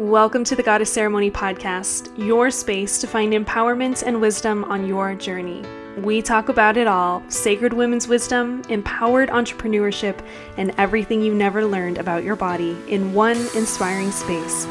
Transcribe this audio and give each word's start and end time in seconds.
Welcome 0.00 0.44
to 0.44 0.56
the 0.56 0.62
Goddess 0.62 0.90
Ceremony 0.90 1.30
Podcast, 1.30 2.16
your 2.16 2.50
space 2.50 3.02
to 3.02 3.06
find 3.06 3.34
empowerment 3.34 4.02
and 4.02 4.18
wisdom 4.18 4.64
on 4.64 4.86
your 4.86 5.14
journey. 5.14 5.62
We 5.98 6.22
talk 6.22 6.48
about 6.48 6.78
it 6.78 6.86
all 6.86 7.22
sacred 7.28 7.74
women's 7.74 8.08
wisdom, 8.08 8.62
empowered 8.70 9.28
entrepreneurship, 9.28 10.18
and 10.56 10.72
everything 10.78 11.20
you 11.20 11.34
never 11.34 11.66
learned 11.66 11.98
about 11.98 12.24
your 12.24 12.34
body 12.34 12.78
in 12.88 13.12
one 13.12 13.36
inspiring 13.54 14.10
space. 14.10 14.64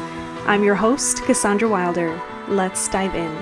I'm 0.48 0.64
your 0.64 0.74
host, 0.74 1.22
Cassandra 1.22 1.68
Wilder. 1.68 2.20
Let's 2.48 2.88
dive 2.88 3.14
in. 3.14 3.32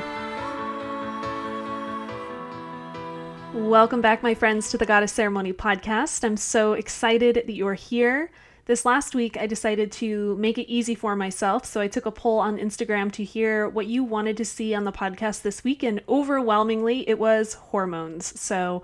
Welcome 3.67 4.03
back, 4.03 4.23
my 4.23 4.35
friends, 4.35 4.69
to 4.73 4.77
the 4.77 4.85
Goddess 4.85 5.13
Ceremony 5.13 5.55
Podcast. 5.55 6.23
I'm 6.23 6.37
so 6.37 6.75
excited 6.75 7.37
that 7.37 7.55
you're 7.55 7.73
here. 7.73 8.31
This 8.69 8.85
last 8.85 9.15
week, 9.15 9.39
I 9.39 9.47
decided 9.47 9.91
to 9.93 10.37
make 10.37 10.59
it 10.59 10.71
easy 10.71 10.95
for 10.95 11.17
myself. 11.17 11.65
So 11.65 11.81
I 11.81 11.89
took 11.89 12.05
a 12.05 12.11
poll 12.11 12.39
on 12.39 12.59
Instagram 12.59 13.11
to 13.13 13.25
hear 13.25 13.67
what 13.67 13.87
you 13.87 14.05
wanted 14.05 14.37
to 14.37 14.45
see 14.45 14.75
on 14.75 14.85
the 14.85 14.93
podcast 14.93 15.41
this 15.41 15.65
week, 15.65 15.83
and 15.83 16.03
overwhelmingly, 16.07 17.09
it 17.09 17.19
was 17.19 17.55
hormones. 17.55 18.39
So 18.39 18.83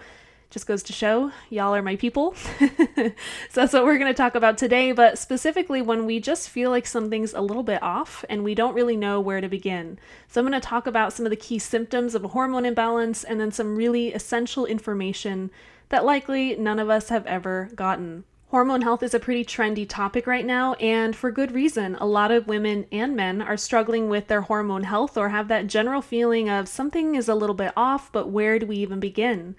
just 0.49 0.67
goes 0.67 0.83
to 0.85 0.95
show 0.95 1.33
y'all 1.51 1.75
are 1.75 1.83
my 1.83 1.97
people. 1.97 2.35
so 2.59 3.13
that's 3.53 3.75
what 3.75 3.85
we're 3.85 3.99
going 3.99 4.11
to 4.11 4.17
talk 4.17 4.35
about 4.35 4.57
today, 4.57 4.93
but 4.93 5.19
specifically 5.19 5.83
when 5.83 6.07
we 6.07 6.19
just 6.19 6.49
feel 6.49 6.71
like 6.71 6.87
something's 6.87 7.35
a 7.35 7.43
little 7.43 7.63
bit 7.63 7.83
off 7.83 8.25
and 8.31 8.43
we 8.43 8.55
don't 8.55 8.75
really 8.75 8.97
know 8.97 9.21
where 9.21 9.43
to 9.43 9.51
begin. 9.51 9.99
So 10.29 10.41
I'm 10.41 10.49
going 10.49 10.59
to 10.59 10.67
talk 10.67 10.87
about 10.87 11.13
some 11.13 11.27
of 11.27 11.31
the 11.31 11.37
key 11.37 11.59
symptoms 11.59 12.15
of 12.15 12.25
a 12.25 12.29
hormone 12.29 12.65
imbalance 12.65 13.23
and 13.23 13.39
then 13.39 13.53
some 13.53 13.77
really 13.77 14.15
essential 14.15 14.65
information 14.65 15.51
that 15.91 16.07
likely 16.07 16.57
none 16.57 16.79
of 16.79 16.89
us 16.89 17.11
have 17.11 17.27
ever 17.27 17.69
gotten. 17.75 18.25
Hormone 18.55 18.83
health 18.83 19.03
is 19.03 19.15
a 19.15 19.19
pretty 19.19 19.45
trendy 19.45 19.85
topic 19.85 20.29
right 20.29 20.47
now, 20.47 20.75
and 20.75 21.17
for 21.17 21.33
good 21.33 21.51
reason. 21.51 21.97
A 21.97 22.07
lot 22.07 22.31
of 22.31 22.47
women 22.47 22.87
and 22.93 23.17
men 23.17 23.43
are 23.43 23.57
struggling 23.57 24.09
with 24.09 24.29
their 24.29 24.43
hormone 24.43 24.85
health 24.85 25.17
or 25.17 25.31
have 25.31 25.49
that 25.49 25.67
general 25.67 26.01
feeling 26.01 26.49
of 26.49 26.69
something 26.69 27.17
is 27.17 27.29
a 27.29 27.35
little 27.35 27.57
bit 27.57 27.73
off, 27.77 28.13
but 28.13 28.29
where 28.29 28.61
do 28.61 28.67
we 28.67 28.77
even 28.77 29.01
begin? 29.01 29.57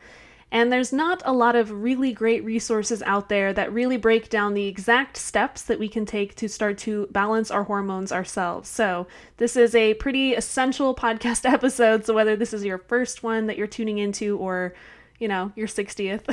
And 0.50 0.72
there's 0.72 0.94
not 0.94 1.22
a 1.26 1.34
lot 1.34 1.58
of 1.58 1.84
really 1.84 2.14
great 2.14 2.46
resources 2.46 3.04
out 3.04 3.28
there 3.28 3.52
that 3.52 3.74
really 3.74 3.98
break 3.98 4.30
down 4.30 4.54
the 4.54 4.68
exact 4.68 5.18
steps 5.18 5.64
that 5.64 5.78
we 5.78 5.90
can 5.90 6.06
take 6.06 6.34
to 6.36 6.48
start 6.48 6.78
to 6.78 7.08
balance 7.08 7.52
our 7.52 7.64
hormones 7.66 8.14
ourselves. 8.14 8.70
So, 8.70 9.08
this 9.36 9.58
is 9.58 9.76
a 9.76 9.96
pretty 9.96 10.36
essential 10.36 10.96
podcast 11.06 11.44
episode. 11.44 12.06
So, 12.06 12.14
whether 12.14 12.38
this 12.38 12.54
is 12.54 12.64
your 12.64 12.78
first 12.78 13.24
one 13.24 13.48
that 13.48 13.58
you're 13.58 13.68
tuning 13.68 13.98
into 13.98 14.38
or 14.38 14.74
you 15.20 15.28
know, 15.28 15.52
your 15.56 15.68
60th. 15.68 16.24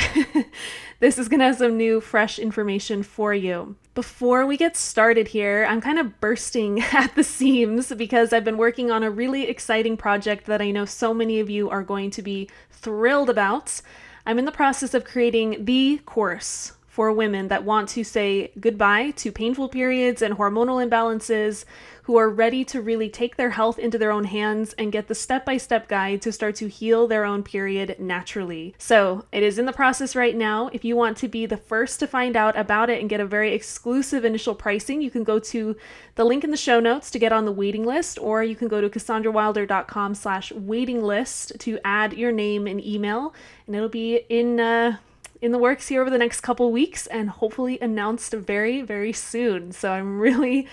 this 1.00 1.18
is 1.18 1.28
going 1.28 1.40
to 1.40 1.46
have 1.46 1.58
some 1.58 1.76
new, 1.76 2.00
fresh 2.00 2.38
information 2.38 3.02
for 3.02 3.32
you. 3.32 3.76
Before 3.94 4.46
we 4.46 4.56
get 4.56 4.76
started 4.76 5.28
here, 5.28 5.66
I'm 5.68 5.80
kind 5.80 5.98
of 5.98 6.20
bursting 6.20 6.80
at 6.92 7.14
the 7.14 7.24
seams 7.24 7.92
because 7.94 8.32
I've 8.32 8.44
been 8.44 8.58
working 8.58 8.90
on 8.90 9.02
a 9.02 9.10
really 9.10 9.48
exciting 9.48 9.96
project 9.96 10.46
that 10.46 10.62
I 10.62 10.70
know 10.70 10.84
so 10.84 11.14
many 11.14 11.40
of 11.40 11.50
you 11.50 11.70
are 11.70 11.82
going 11.82 12.10
to 12.12 12.22
be 12.22 12.48
thrilled 12.70 13.30
about. 13.30 13.80
I'm 14.26 14.38
in 14.38 14.44
the 14.44 14.52
process 14.52 14.94
of 14.94 15.04
creating 15.04 15.64
the 15.64 15.98
course 16.04 16.72
for 16.92 17.10
women 17.10 17.48
that 17.48 17.64
want 17.64 17.88
to 17.88 18.04
say 18.04 18.52
goodbye 18.60 19.10
to 19.12 19.32
painful 19.32 19.66
periods 19.66 20.20
and 20.20 20.36
hormonal 20.36 20.86
imbalances, 20.86 21.64
who 22.02 22.18
are 22.18 22.28
ready 22.28 22.66
to 22.66 22.82
really 22.82 23.08
take 23.08 23.36
their 23.36 23.48
health 23.48 23.78
into 23.78 23.96
their 23.96 24.12
own 24.12 24.24
hands 24.24 24.74
and 24.74 24.92
get 24.92 25.08
the 25.08 25.14
step 25.14 25.46
by 25.46 25.56
step 25.56 25.88
guide 25.88 26.20
to 26.20 26.30
start 26.30 26.54
to 26.54 26.68
heal 26.68 27.06
their 27.06 27.24
own 27.24 27.42
period 27.42 27.96
naturally. 27.98 28.74
So, 28.76 29.24
it 29.32 29.42
is 29.42 29.58
in 29.58 29.64
the 29.64 29.72
process 29.72 30.14
right 30.14 30.36
now. 30.36 30.68
If 30.74 30.84
you 30.84 30.94
want 30.94 31.16
to 31.18 31.28
be 31.28 31.46
the 31.46 31.56
first 31.56 31.98
to 32.00 32.06
find 32.06 32.36
out 32.36 32.58
about 32.58 32.90
it 32.90 33.00
and 33.00 33.08
get 33.08 33.20
a 33.20 33.26
very 33.26 33.54
exclusive 33.54 34.22
initial 34.22 34.54
pricing, 34.54 35.00
you 35.00 35.10
can 35.10 35.24
go 35.24 35.38
to 35.38 35.74
the 36.16 36.24
link 36.24 36.44
in 36.44 36.50
the 36.50 36.58
show 36.58 36.78
notes 36.78 37.10
to 37.12 37.18
get 37.18 37.32
on 37.32 37.46
the 37.46 37.52
waiting 37.52 37.86
list, 37.86 38.18
or 38.18 38.44
you 38.44 38.54
can 38.54 38.68
go 38.68 38.82
to 38.82 38.90
cassandrawilder.com 38.90 40.14
slash 40.14 40.52
waiting 40.52 41.02
list 41.02 41.58
to 41.60 41.78
add 41.86 42.12
your 42.12 42.32
name 42.32 42.66
and 42.66 42.84
email, 42.84 43.32
and 43.66 43.74
it'll 43.74 43.88
be 43.88 44.16
in 44.28 44.60
uh, 44.60 44.98
in 45.42 45.50
the 45.50 45.58
works 45.58 45.88
here 45.88 46.00
over 46.00 46.08
the 46.08 46.18
next 46.18 46.40
couple 46.40 46.70
weeks 46.72 47.06
and 47.08 47.28
hopefully 47.28 47.78
announced 47.80 48.32
very, 48.32 48.80
very 48.80 49.12
soon. 49.12 49.72
So 49.72 49.90
I'm 49.90 50.20
really, 50.20 50.68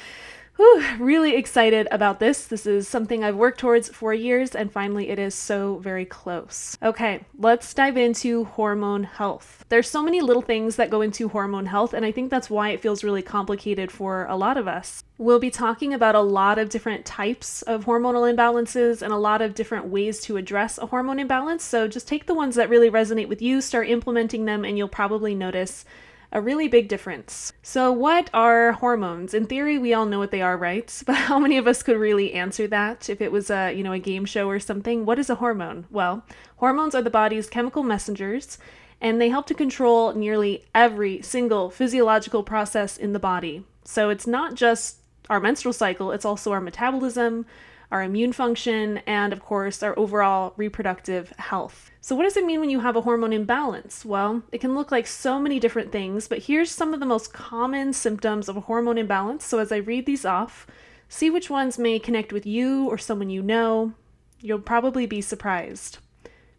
whew, 0.60 0.84
really 1.00 1.38
excited 1.38 1.88
about 1.90 2.20
this. 2.20 2.46
This 2.46 2.66
is 2.66 2.86
something 2.86 3.24
I've 3.24 3.38
worked 3.38 3.62
towards 3.62 3.88
for 3.88 4.14
years, 4.14 4.54
and 4.54 4.70
finally 4.70 5.08
it 5.08 5.18
is 5.18 5.34
so 5.34 5.78
very 5.78 6.04
close. 6.04 6.78
Okay, 6.84 7.24
let's 7.38 7.74
dive 7.74 7.96
into 7.96 8.44
hormone 8.44 9.04
health. 9.04 9.64
There's 9.70 9.90
so 9.90 10.04
many 10.04 10.20
little 10.20 10.42
things 10.42 10.76
that 10.76 10.90
go 10.90 11.00
into 11.00 11.30
hormone 11.30 11.68
health, 11.68 11.94
and 11.94 12.06
I 12.06 12.12
think 12.12 12.30
that's 12.30 12.50
why 12.50 12.72
it 12.72 12.82
feels 12.82 13.06
really 13.06 13.22
complicated 13.22 13.90
for 13.90 14.26
a 14.26 14.36
lot 14.36 14.58
of 14.58 14.68
us. 14.68 15.02
We'll 15.18 15.40
be 15.40 15.50
talking 15.50 15.94
about 15.94 16.16
a 16.16 16.20
lot 16.20 16.60
of 16.60 16.68
different 16.68 17.06
types 17.06 17.62
of 17.62 17.86
hormonal 17.86 18.30
imbalances 18.30 19.02
and 19.02 19.14
a 19.14 19.18
lot 19.18 19.42
of 19.42 19.56
different 19.56 19.86
ways 19.86 20.20
to 20.24 20.36
address 20.36 20.78
a 20.78 20.88
hormone 20.88 21.20
imbalance. 21.20 21.64
So 21.64 21.88
just 21.88 22.08
take 22.08 22.26
the 22.26 22.34
ones 22.34 22.56
that 22.56 22.70
really 22.70 22.92
resonate 22.92 23.30
with 23.30 23.42
you, 23.42 23.62
start 23.62 23.88
implementing 23.88 24.44
them, 24.44 24.66
and 24.66 24.78
you'll 24.78 24.90
probably 24.90 25.36
notice 25.36 25.86
a 26.32 26.42
really 26.42 26.68
big 26.68 26.88
difference. 26.88 27.54
So, 27.64 27.92
what 27.92 28.30
are 28.34 28.74
hormones? 28.74 29.34
In 29.34 29.46
theory, 29.46 29.78
we 29.78 29.94
all 29.94 30.06
know 30.06 30.20
what 30.20 30.32
they 30.32 30.42
are, 30.42 30.58
right? 30.58 30.90
But 31.06 31.16
how 31.16 31.40
many 31.40 31.58
of 31.58 31.68
us 31.68 31.84
could 31.84 31.98
really 31.98 32.34
answer 32.34 32.68
that 32.68 33.10
if 33.10 33.22
it 33.22 33.32
was 33.32 33.50
a, 33.50 33.72
you 33.72 33.84
know, 33.84 33.94
a 33.94 34.00
game 34.00 34.26
show 34.26 34.48
or 34.48 34.60
something? 34.60 35.06
What 35.06 35.20
is 35.20 35.30
a 35.30 35.36
hormone? 35.36 35.88
Well, 35.90 36.24
hormones 36.58 36.94
are 36.94 37.02
the 37.02 37.10
body's 37.10 37.50
chemical 37.50 37.84
messengers, 37.84 38.58
and 39.02 39.20
they 39.20 39.30
help 39.30 39.48
to 39.48 39.54
control 39.54 40.14
nearly 40.14 40.66
every 40.76 41.22
single 41.22 41.70
physiological 41.70 42.44
process 42.44 42.96
in 42.98 43.14
the 43.14 43.20
body. 43.20 43.66
So, 43.84 44.10
it's 44.10 44.28
not 44.28 44.54
just 44.54 44.98
our 45.30 45.40
menstrual 45.40 45.74
cycle, 45.74 46.12
it's 46.12 46.26
also 46.26 46.52
our 46.52 46.62
metabolism, 46.62 47.46
our 47.92 48.04
immune 48.04 48.34
function, 48.34 49.00
and 49.08 49.34
of 49.34 49.42
course, 49.42 49.82
our 49.82 49.98
overall 49.98 50.54
reproductive 50.58 51.32
health. 51.38 51.90
So, 52.02 52.16
what 52.16 52.24
does 52.24 52.38
it 52.38 52.46
mean 52.46 52.60
when 52.60 52.70
you 52.70 52.82
have 52.82 52.96
a 52.96 53.02
hormone 53.02 53.34
imbalance? 53.34 54.06
Well, 54.06 54.44
it 54.52 54.62
can 54.62 54.76
look 54.76 54.92
like 54.92 55.08
so 55.08 55.40
many 55.40 55.60
different 55.60 55.92
things, 55.92 56.28
but 56.28 56.44
here's 56.44 56.72
some 56.72 56.94
of 56.94 57.00
the 57.00 57.06
most 57.06 57.34
common 57.34 57.94
symptoms 57.94 58.48
of 58.48 58.58
a 58.58 58.62
hormone 58.62 58.98
imbalance. 58.98 59.46
So, 59.46 59.60
as 59.60 59.72
I 59.72 59.78
read 59.78 60.06
these 60.06 60.26
off, 60.26 60.68
see 61.08 61.30
which 61.30 61.50
ones 61.50 61.80
may 61.80 62.00
connect 62.00 62.32
with 62.32 62.46
you 62.46 62.88
or 62.88 62.98
someone 62.98 63.30
you 63.30 63.42
know. 63.42 63.94
You'll 64.40 64.60
probably 64.60 65.06
be 65.06 65.22
surprised. 65.22 65.98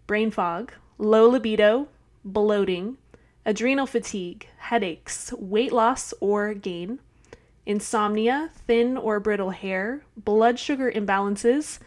Brain 0.06 0.30
fog, 0.30 0.72
low 0.98 1.28
libido, 1.28 1.88
bloating, 2.24 2.98
adrenal 3.46 3.86
fatigue, 3.86 4.48
headaches, 4.58 5.32
weight 5.38 5.72
loss 5.72 6.12
or 6.20 6.54
gain, 6.54 6.98
insomnia, 7.70 8.50
thin 8.66 8.96
or 8.96 9.20
brittle 9.20 9.50
hair, 9.50 10.02
blood 10.16 10.58
sugar 10.58 10.90
imbalances, 10.90 11.78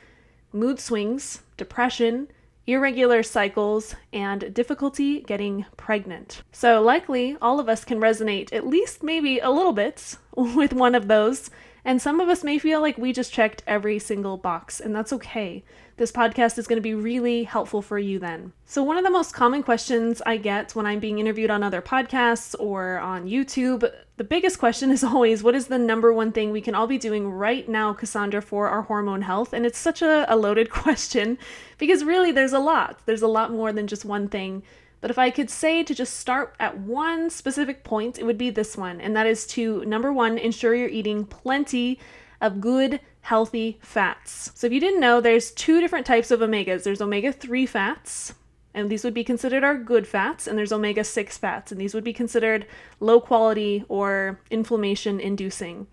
mood 0.53 0.79
swings, 0.79 1.43
depression, 1.57 2.29
irregular 2.65 3.21
cycles, 3.21 3.93
and 4.13 4.53
difficulty 4.53 5.19
getting 5.19 5.65
pregnant. 5.75 6.41
So, 6.53 6.81
likely 6.81 7.35
all 7.41 7.59
of 7.59 7.67
us 7.67 7.83
can 7.83 7.99
resonate 7.99 8.53
at 8.53 8.65
least 8.65 9.03
maybe 9.03 9.39
a 9.39 9.51
little 9.51 9.73
bit 9.73 10.15
with 10.35 10.71
one 10.71 10.95
of 10.95 11.09
those, 11.09 11.51
and 11.83 12.01
some 12.01 12.21
of 12.21 12.29
us 12.29 12.45
may 12.45 12.57
feel 12.57 12.79
like 12.79 12.97
we 12.97 13.11
just 13.11 13.33
checked 13.33 13.61
every 13.67 13.99
single 13.99 14.37
box, 14.37 14.79
and 14.79 14.95
that's 14.95 15.11
okay. 15.11 15.65
This 15.95 16.11
podcast 16.11 16.57
is 16.57 16.65
going 16.65 16.77
to 16.77 16.81
be 16.81 16.95
really 16.95 17.43
helpful 17.43 17.83
for 17.83 17.99
you 17.99 18.17
then. 18.17 18.51
So, 18.65 18.81
one 18.81 18.97
of 18.97 19.03
the 19.03 19.11
most 19.11 19.31
common 19.31 19.61
questions 19.61 20.23
I 20.25 20.37
get 20.37 20.73
when 20.73 20.87
I'm 20.87 20.99
being 20.99 21.19
interviewed 21.19 21.51
on 21.51 21.61
other 21.61 21.83
podcasts 21.83 22.55
or 22.59 22.97
on 22.97 23.29
YouTube, 23.29 23.87
the 24.17 24.23
biggest 24.23 24.57
question 24.57 24.89
is 24.89 25.03
always 25.03 25.43
what 25.43 25.53
is 25.53 25.67
the 25.67 25.77
number 25.77 26.11
one 26.11 26.31
thing 26.31 26.49
we 26.49 26.61
can 26.61 26.73
all 26.73 26.87
be 26.87 26.97
doing 26.97 27.29
right 27.29 27.69
now, 27.69 27.93
Cassandra, 27.93 28.41
for 28.41 28.69
our 28.69 28.81
hormone 28.81 29.21
health? 29.21 29.53
And 29.53 29.67
it's 29.67 29.77
such 29.77 30.01
a, 30.01 30.25
a 30.27 30.35
loaded 30.35 30.69
question 30.71 31.37
because 31.77 32.03
really 32.03 32.31
there's 32.31 32.53
a 32.53 32.59
lot. 32.59 32.97
There's 33.05 33.21
a 33.21 33.27
lot 33.27 33.51
more 33.51 33.71
than 33.71 33.85
just 33.85 34.03
one 34.03 34.29
thing. 34.29 34.63
But 34.99 35.11
if 35.11 35.19
I 35.19 35.29
could 35.29 35.51
say 35.51 35.83
to 35.83 35.93
just 35.93 36.15
start 36.15 36.55
at 36.59 36.79
one 36.79 37.29
specific 37.29 37.83
point, 37.83 38.17
it 38.17 38.23
would 38.23 38.37
be 38.37 38.49
this 38.49 38.75
one, 38.75 38.99
and 38.99 39.15
that 39.15 39.27
is 39.27 39.45
to 39.47 39.85
number 39.85 40.11
one, 40.11 40.39
ensure 40.39 40.73
you're 40.73 40.87
eating 40.87 41.25
plenty 41.25 41.99
of 42.41 42.61
good 42.61 42.99
healthy 43.23 43.79
fats. 43.81 44.51
So 44.53 44.67
if 44.67 44.73
you 44.73 44.81
didn't 44.81 44.99
know, 44.99 45.21
there's 45.21 45.51
two 45.51 45.79
different 45.79 46.05
types 46.05 46.29
of 46.29 46.41
omegas. 46.41 46.83
There's 46.83 47.01
omega-3 47.01 47.67
fats, 47.67 48.33
and 48.73 48.89
these 48.89 49.05
would 49.05 49.13
be 49.13 49.23
considered 49.23 49.63
our 49.63 49.77
good 49.77 50.05
fats, 50.05 50.45
and 50.45 50.57
there's 50.57 50.73
omega-6 50.73 51.31
fats, 51.37 51.71
and 51.71 51.79
these 51.79 51.93
would 51.93 52.03
be 52.03 52.11
considered 52.11 52.65
low 52.99 53.21
quality 53.21 53.85
or 53.87 54.41
inflammation 54.51 55.21
inducing. 55.21 55.87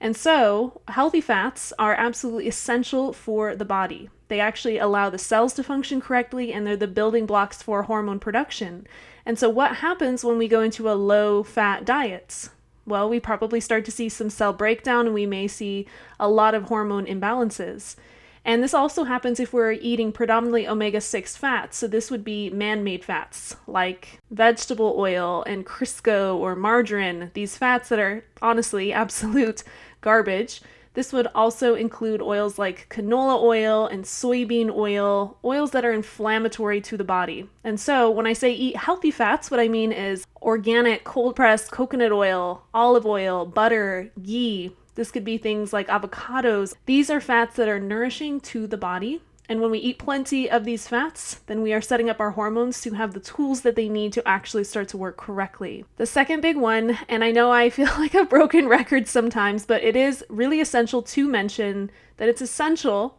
And 0.00 0.16
so, 0.16 0.80
healthy 0.88 1.20
fats 1.20 1.74
are 1.78 1.92
absolutely 1.92 2.48
essential 2.48 3.12
for 3.12 3.54
the 3.54 3.66
body. 3.66 4.08
They 4.28 4.40
actually 4.40 4.78
allow 4.78 5.10
the 5.10 5.18
cells 5.18 5.52
to 5.54 5.62
function 5.62 6.00
correctly, 6.00 6.50
and 6.50 6.66
they're 6.66 6.76
the 6.76 6.86
building 6.86 7.26
blocks 7.26 7.62
for 7.62 7.82
hormone 7.82 8.20
production. 8.20 8.86
And 9.26 9.38
so, 9.38 9.50
what 9.50 9.76
happens 9.76 10.24
when 10.24 10.38
we 10.38 10.48
go 10.48 10.62
into 10.62 10.90
a 10.90 10.94
low 10.94 11.42
fat 11.42 11.84
diet? 11.84 12.48
Well, 12.90 13.08
we 13.08 13.20
probably 13.20 13.60
start 13.60 13.84
to 13.86 13.90
see 13.90 14.08
some 14.08 14.28
cell 14.28 14.52
breakdown 14.52 15.06
and 15.06 15.14
we 15.14 15.26
may 15.26 15.48
see 15.48 15.86
a 16.18 16.28
lot 16.28 16.54
of 16.54 16.64
hormone 16.64 17.06
imbalances. 17.06 17.96
And 18.44 18.62
this 18.62 18.74
also 18.74 19.04
happens 19.04 19.38
if 19.38 19.52
we're 19.52 19.72
eating 19.72 20.12
predominantly 20.12 20.66
omega 20.66 21.00
6 21.00 21.36
fats. 21.36 21.76
So, 21.76 21.86
this 21.86 22.10
would 22.10 22.24
be 22.24 22.50
man 22.50 22.82
made 22.82 23.04
fats 23.04 23.56
like 23.66 24.20
vegetable 24.30 24.94
oil 24.96 25.44
and 25.46 25.66
Crisco 25.66 26.36
or 26.36 26.56
margarine, 26.56 27.30
these 27.34 27.56
fats 27.56 27.90
that 27.90 27.98
are 27.98 28.24
honestly 28.40 28.92
absolute 29.02 29.62
garbage. 30.00 30.62
This 30.94 31.12
would 31.12 31.28
also 31.34 31.74
include 31.74 32.20
oils 32.20 32.58
like 32.58 32.88
canola 32.88 33.40
oil 33.40 33.86
and 33.86 34.04
soybean 34.04 34.74
oil, 34.74 35.38
oils 35.44 35.70
that 35.70 35.84
are 35.84 35.92
inflammatory 35.92 36.80
to 36.82 36.96
the 36.96 37.04
body. 37.04 37.48
And 37.62 37.78
so, 37.78 38.10
when 38.10 38.26
I 38.26 38.32
say 38.32 38.52
eat 38.52 38.76
healthy 38.76 39.10
fats, 39.10 39.50
what 39.50 39.60
I 39.60 39.68
mean 39.68 39.92
is 39.92 40.26
organic 40.42 41.04
cold 41.04 41.36
pressed 41.36 41.70
coconut 41.70 42.12
oil, 42.12 42.64
olive 42.74 43.06
oil, 43.06 43.46
butter, 43.46 44.10
ghee. 44.22 44.74
This 44.96 45.10
could 45.10 45.24
be 45.24 45.38
things 45.38 45.72
like 45.72 45.88
avocados. 45.88 46.74
These 46.86 47.08
are 47.10 47.20
fats 47.20 47.56
that 47.56 47.68
are 47.68 47.80
nourishing 47.80 48.40
to 48.40 48.66
the 48.66 48.76
body 48.76 49.22
and 49.50 49.60
when 49.60 49.72
we 49.72 49.80
eat 49.80 49.98
plenty 49.98 50.48
of 50.48 50.64
these 50.64 50.86
fats, 50.86 51.40
then 51.46 51.60
we 51.60 51.72
are 51.72 51.80
setting 51.80 52.08
up 52.08 52.20
our 52.20 52.30
hormones 52.30 52.80
to 52.82 52.92
have 52.92 53.14
the 53.14 53.20
tools 53.20 53.62
that 53.62 53.74
they 53.74 53.88
need 53.88 54.12
to 54.12 54.26
actually 54.26 54.62
start 54.62 54.86
to 54.90 54.96
work 54.96 55.16
correctly. 55.16 55.84
The 55.96 56.06
second 56.06 56.40
big 56.40 56.56
one, 56.56 56.96
and 57.08 57.24
I 57.24 57.32
know 57.32 57.50
I 57.50 57.68
feel 57.70 57.90
like 57.98 58.14
a 58.14 58.24
broken 58.24 58.68
record 58.68 59.08
sometimes, 59.08 59.66
but 59.66 59.82
it 59.82 59.96
is 59.96 60.24
really 60.28 60.60
essential 60.60 61.02
to 61.02 61.26
mention 61.26 61.90
that 62.18 62.28
it's 62.28 62.40
essential 62.40 63.18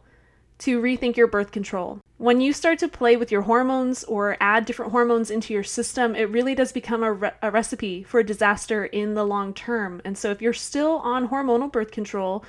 to 0.60 0.80
rethink 0.80 1.16
your 1.16 1.26
birth 1.26 1.52
control. 1.52 2.00
When 2.16 2.40
you 2.40 2.54
start 2.54 2.78
to 2.78 2.88
play 2.88 3.16
with 3.16 3.30
your 3.30 3.42
hormones 3.42 4.02
or 4.04 4.38
add 4.40 4.64
different 4.64 4.92
hormones 4.92 5.30
into 5.30 5.52
your 5.52 5.64
system, 5.64 6.14
it 6.14 6.30
really 6.30 6.54
does 6.54 6.72
become 6.72 7.02
a, 7.02 7.12
re- 7.12 7.32
a 7.42 7.50
recipe 7.50 8.04
for 8.04 8.20
a 8.20 8.24
disaster 8.24 8.86
in 8.86 9.12
the 9.12 9.26
long 9.26 9.52
term. 9.52 10.00
And 10.02 10.16
so, 10.16 10.30
if 10.30 10.40
you're 10.40 10.54
still 10.54 10.98
on 10.98 11.28
hormonal 11.28 11.70
birth 11.70 11.90
control, 11.90 12.42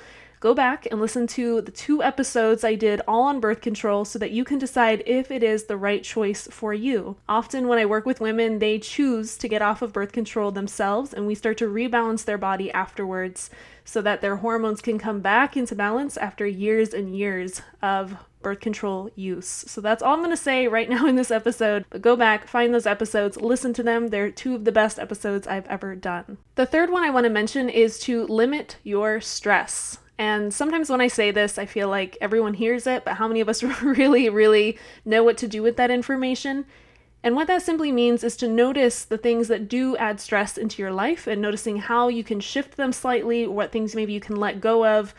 go 0.44 0.52
back 0.52 0.86
and 0.90 1.00
listen 1.00 1.26
to 1.26 1.62
the 1.62 1.72
two 1.72 2.02
episodes 2.02 2.64
I 2.64 2.74
did 2.74 3.00
all 3.08 3.22
on 3.22 3.40
birth 3.40 3.62
control 3.62 4.04
so 4.04 4.18
that 4.18 4.30
you 4.30 4.44
can 4.44 4.58
decide 4.58 5.02
if 5.06 5.30
it 5.30 5.42
is 5.42 5.64
the 5.64 5.78
right 5.78 6.04
choice 6.04 6.46
for 6.50 6.74
you. 6.74 7.16
Often, 7.26 7.66
when 7.66 7.78
I 7.78 7.86
work 7.86 8.04
with 8.04 8.20
women, 8.20 8.58
they 8.58 8.78
choose 8.78 9.38
to 9.38 9.48
get 9.48 9.62
off 9.62 9.80
of 9.80 9.94
birth 9.94 10.12
control 10.12 10.50
themselves, 10.50 11.14
and 11.14 11.26
we 11.26 11.34
start 11.34 11.56
to 11.58 11.64
rebalance 11.66 12.26
their 12.26 12.36
body 12.36 12.70
afterwards 12.72 13.48
so 13.86 14.02
that 14.02 14.20
their 14.20 14.36
hormones 14.36 14.82
can 14.82 14.98
come 14.98 15.20
back 15.20 15.56
into 15.56 15.74
balance 15.74 16.18
after 16.18 16.46
years 16.46 16.92
and 16.92 17.16
years 17.16 17.62
of 17.80 18.14
birth 18.42 18.60
control 18.60 19.10
use. 19.16 19.46
So 19.46 19.80
that's 19.80 20.02
all 20.02 20.12
I'm 20.12 20.20
going 20.20 20.28
to 20.28 20.36
say 20.36 20.68
right 20.68 20.90
now 20.90 21.06
in 21.06 21.16
this 21.16 21.30
episode. 21.30 21.86
But 21.88 22.02
go 22.02 22.16
back, 22.16 22.46
find 22.46 22.74
those 22.74 22.86
episodes, 22.86 23.38
listen 23.38 23.72
to 23.72 23.82
them. 23.82 24.08
They're 24.08 24.30
two 24.30 24.54
of 24.54 24.66
the 24.66 24.72
best 24.72 24.98
episodes 24.98 25.46
I've 25.46 25.66
ever 25.68 25.96
done. 25.96 26.36
The 26.56 26.66
third 26.66 26.90
one 26.90 27.02
I 27.02 27.08
want 27.08 27.24
to 27.24 27.30
mention 27.30 27.70
is 27.70 27.98
to 28.00 28.26
limit 28.26 28.76
your 28.82 29.22
stress. 29.22 30.00
And 30.18 30.54
sometimes 30.54 30.90
when 30.90 31.00
I 31.00 31.08
say 31.08 31.30
this, 31.30 31.58
I 31.58 31.66
feel 31.66 31.88
like 31.88 32.16
everyone 32.20 32.54
hears 32.54 32.86
it, 32.86 33.04
but 33.04 33.14
how 33.14 33.26
many 33.26 33.40
of 33.40 33.48
us 33.48 33.62
really, 33.82 34.28
really 34.28 34.78
know 35.04 35.24
what 35.24 35.36
to 35.38 35.48
do 35.48 35.62
with 35.62 35.76
that 35.76 35.90
information? 35.90 36.66
And 37.22 37.34
what 37.34 37.46
that 37.46 37.62
simply 37.62 37.90
means 37.90 38.22
is 38.22 38.36
to 38.36 38.48
notice 38.48 39.04
the 39.04 39.16
things 39.16 39.48
that 39.48 39.68
do 39.68 39.96
add 39.96 40.20
stress 40.20 40.58
into 40.58 40.82
your 40.82 40.92
life 40.92 41.26
and 41.26 41.40
noticing 41.40 41.78
how 41.78 42.08
you 42.08 42.22
can 42.22 42.38
shift 42.38 42.76
them 42.76 42.92
slightly, 42.92 43.46
what 43.46 43.72
things 43.72 43.94
maybe 43.94 44.12
you 44.12 44.20
can 44.20 44.36
let 44.36 44.60
go 44.60 44.86
of. 44.86 45.14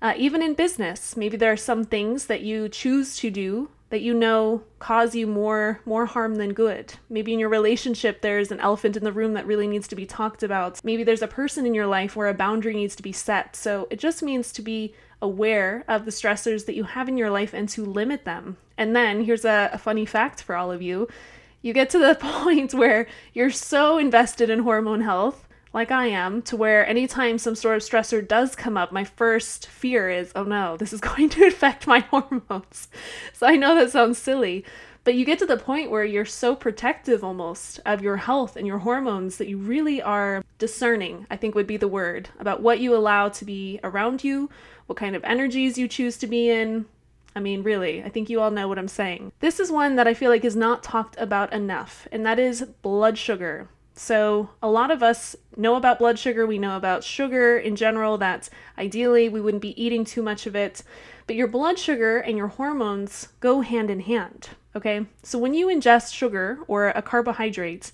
Uh, 0.00 0.14
even 0.16 0.40
in 0.40 0.54
business, 0.54 1.16
maybe 1.16 1.36
there 1.36 1.50
are 1.50 1.56
some 1.56 1.84
things 1.84 2.26
that 2.26 2.42
you 2.42 2.68
choose 2.68 3.16
to 3.16 3.30
do 3.30 3.68
that 3.90 4.02
you 4.02 4.12
know 4.12 4.62
cause 4.78 5.14
you 5.14 5.26
more 5.26 5.80
more 5.84 6.06
harm 6.06 6.36
than 6.36 6.52
good. 6.52 6.94
Maybe 7.08 7.32
in 7.32 7.38
your 7.38 7.48
relationship 7.48 8.20
there's 8.20 8.50
an 8.52 8.60
elephant 8.60 8.96
in 8.96 9.04
the 9.04 9.12
room 9.12 9.34
that 9.34 9.46
really 9.46 9.66
needs 9.66 9.88
to 9.88 9.96
be 9.96 10.06
talked 10.06 10.42
about. 10.42 10.84
Maybe 10.84 11.04
there's 11.04 11.22
a 11.22 11.28
person 11.28 11.66
in 11.66 11.74
your 11.74 11.86
life 11.86 12.14
where 12.14 12.28
a 12.28 12.34
boundary 12.34 12.74
needs 12.74 12.96
to 12.96 13.02
be 13.02 13.12
set. 13.12 13.56
So 13.56 13.86
it 13.90 13.98
just 13.98 14.22
means 14.22 14.52
to 14.52 14.62
be 14.62 14.94
aware 15.20 15.84
of 15.88 16.04
the 16.04 16.10
stressors 16.10 16.66
that 16.66 16.76
you 16.76 16.84
have 16.84 17.08
in 17.08 17.16
your 17.16 17.30
life 17.30 17.52
and 17.52 17.68
to 17.70 17.84
limit 17.84 18.24
them. 18.24 18.56
And 18.76 18.94
then 18.94 19.24
here's 19.24 19.44
a, 19.44 19.70
a 19.72 19.78
funny 19.78 20.04
fact 20.04 20.42
for 20.42 20.54
all 20.54 20.70
of 20.70 20.82
you. 20.82 21.08
You 21.62 21.72
get 21.72 21.90
to 21.90 21.98
the 21.98 22.14
point 22.20 22.74
where 22.74 23.06
you're 23.32 23.50
so 23.50 23.98
invested 23.98 24.50
in 24.50 24.60
hormone 24.60 25.00
health 25.00 25.47
like 25.72 25.90
I 25.90 26.06
am, 26.06 26.42
to 26.42 26.56
where 26.56 26.86
anytime 26.86 27.38
some 27.38 27.54
sort 27.54 27.76
of 27.76 27.82
stressor 27.82 28.26
does 28.26 28.56
come 28.56 28.76
up, 28.76 28.92
my 28.92 29.04
first 29.04 29.66
fear 29.66 30.08
is, 30.08 30.32
oh 30.34 30.44
no, 30.44 30.76
this 30.76 30.92
is 30.92 31.00
going 31.02 31.28
to 31.30 31.46
affect 31.46 31.86
my 31.86 32.00
hormones. 32.00 32.88
So 33.32 33.46
I 33.46 33.56
know 33.56 33.74
that 33.74 33.90
sounds 33.90 34.18
silly, 34.18 34.64
but 35.04 35.14
you 35.14 35.24
get 35.24 35.38
to 35.38 35.46
the 35.46 35.56
point 35.56 35.90
where 35.90 36.04
you're 36.04 36.24
so 36.24 36.54
protective 36.54 37.24
almost 37.24 37.80
of 37.86 38.02
your 38.02 38.16
health 38.16 38.56
and 38.56 38.66
your 38.66 38.78
hormones 38.78 39.38
that 39.38 39.48
you 39.48 39.56
really 39.56 40.02
are 40.02 40.44
discerning, 40.58 41.26
I 41.30 41.36
think 41.36 41.54
would 41.54 41.66
be 41.66 41.76
the 41.76 41.88
word, 41.88 42.28
about 42.38 42.62
what 42.62 42.80
you 42.80 42.94
allow 42.94 43.28
to 43.30 43.44
be 43.44 43.80
around 43.82 44.22
you, 44.22 44.50
what 44.86 44.98
kind 44.98 45.16
of 45.16 45.24
energies 45.24 45.78
you 45.78 45.88
choose 45.88 46.16
to 46.18 46.26
be 46.26 46.50
in. 46.50 46.86
I 47.34 47.40
mean, 47.40 47.62
really, 47.62 48.02
I 48.02 48.08
think 48.08 48.28
you 48.28 48.40
all 48.40 48.50
know 48.50 48.68
what 48.68 48.78
I'm 48.78 48.88
saying. 48.88 49.32
This 49.40 49.60
is 49.60 49.70
one 49.70 49.96
that 49.96 50.08
I 50.08 50.14
feel 50.14 50.30
like 50.30 50.44
is 50.44 50.56
not 50.56 50.82
talked 50.82 51.16
about 51.18 51.52
enough, 51.52 52.08
and 52.10 52.26
that 52.26 52.38
is 52.38 52.62
blood 52.82 53.16
sugar. 53.16 53.68
So, 53.98 54.50
a 54.62 54.70
lot 54.70 54.92
of 54.92 55.02
us 55.02 55.34
know 55.56 55.74
about 55.74 55.98
blood 55.98 56.20
sugar. 56.20 56.46
We 56.46 56.56
know 56.56 56.76
about 56.76 57.02
sugar 57.02 57.58
in 57.58 57.74
general, 57.74 58.16
that 58.18 58.48
ideally 58.78 59.28
we 59.28 59.40
wouldn't 59.40 59.60
be 59.60 59.82
eating 59.82 60.04
too 60.04 60.22
much 60.22 60.46
of 60.46 60.54
it. 60.54 60.84
But 61.26 61.34
your 61.34 61.48
blood 61.48 61.80
sugar 61.80 62.18
and 62.18 62.38
your 62.38 62.46
hormones 62.46 63.28
go 63.40 63.60
hand 63.60 63.90
in 63.90 63.98
hand. 64.00 64.50
Okay. 64.76 65.06
So, 65.24 65.36
when 65.36 65.52
you 65.52 65.66
ingest 65.66 66.14
sugar 66.14 66.60
or 66.68 66.90
a 66.90 67.02
carbohydrate, 67.02 67.90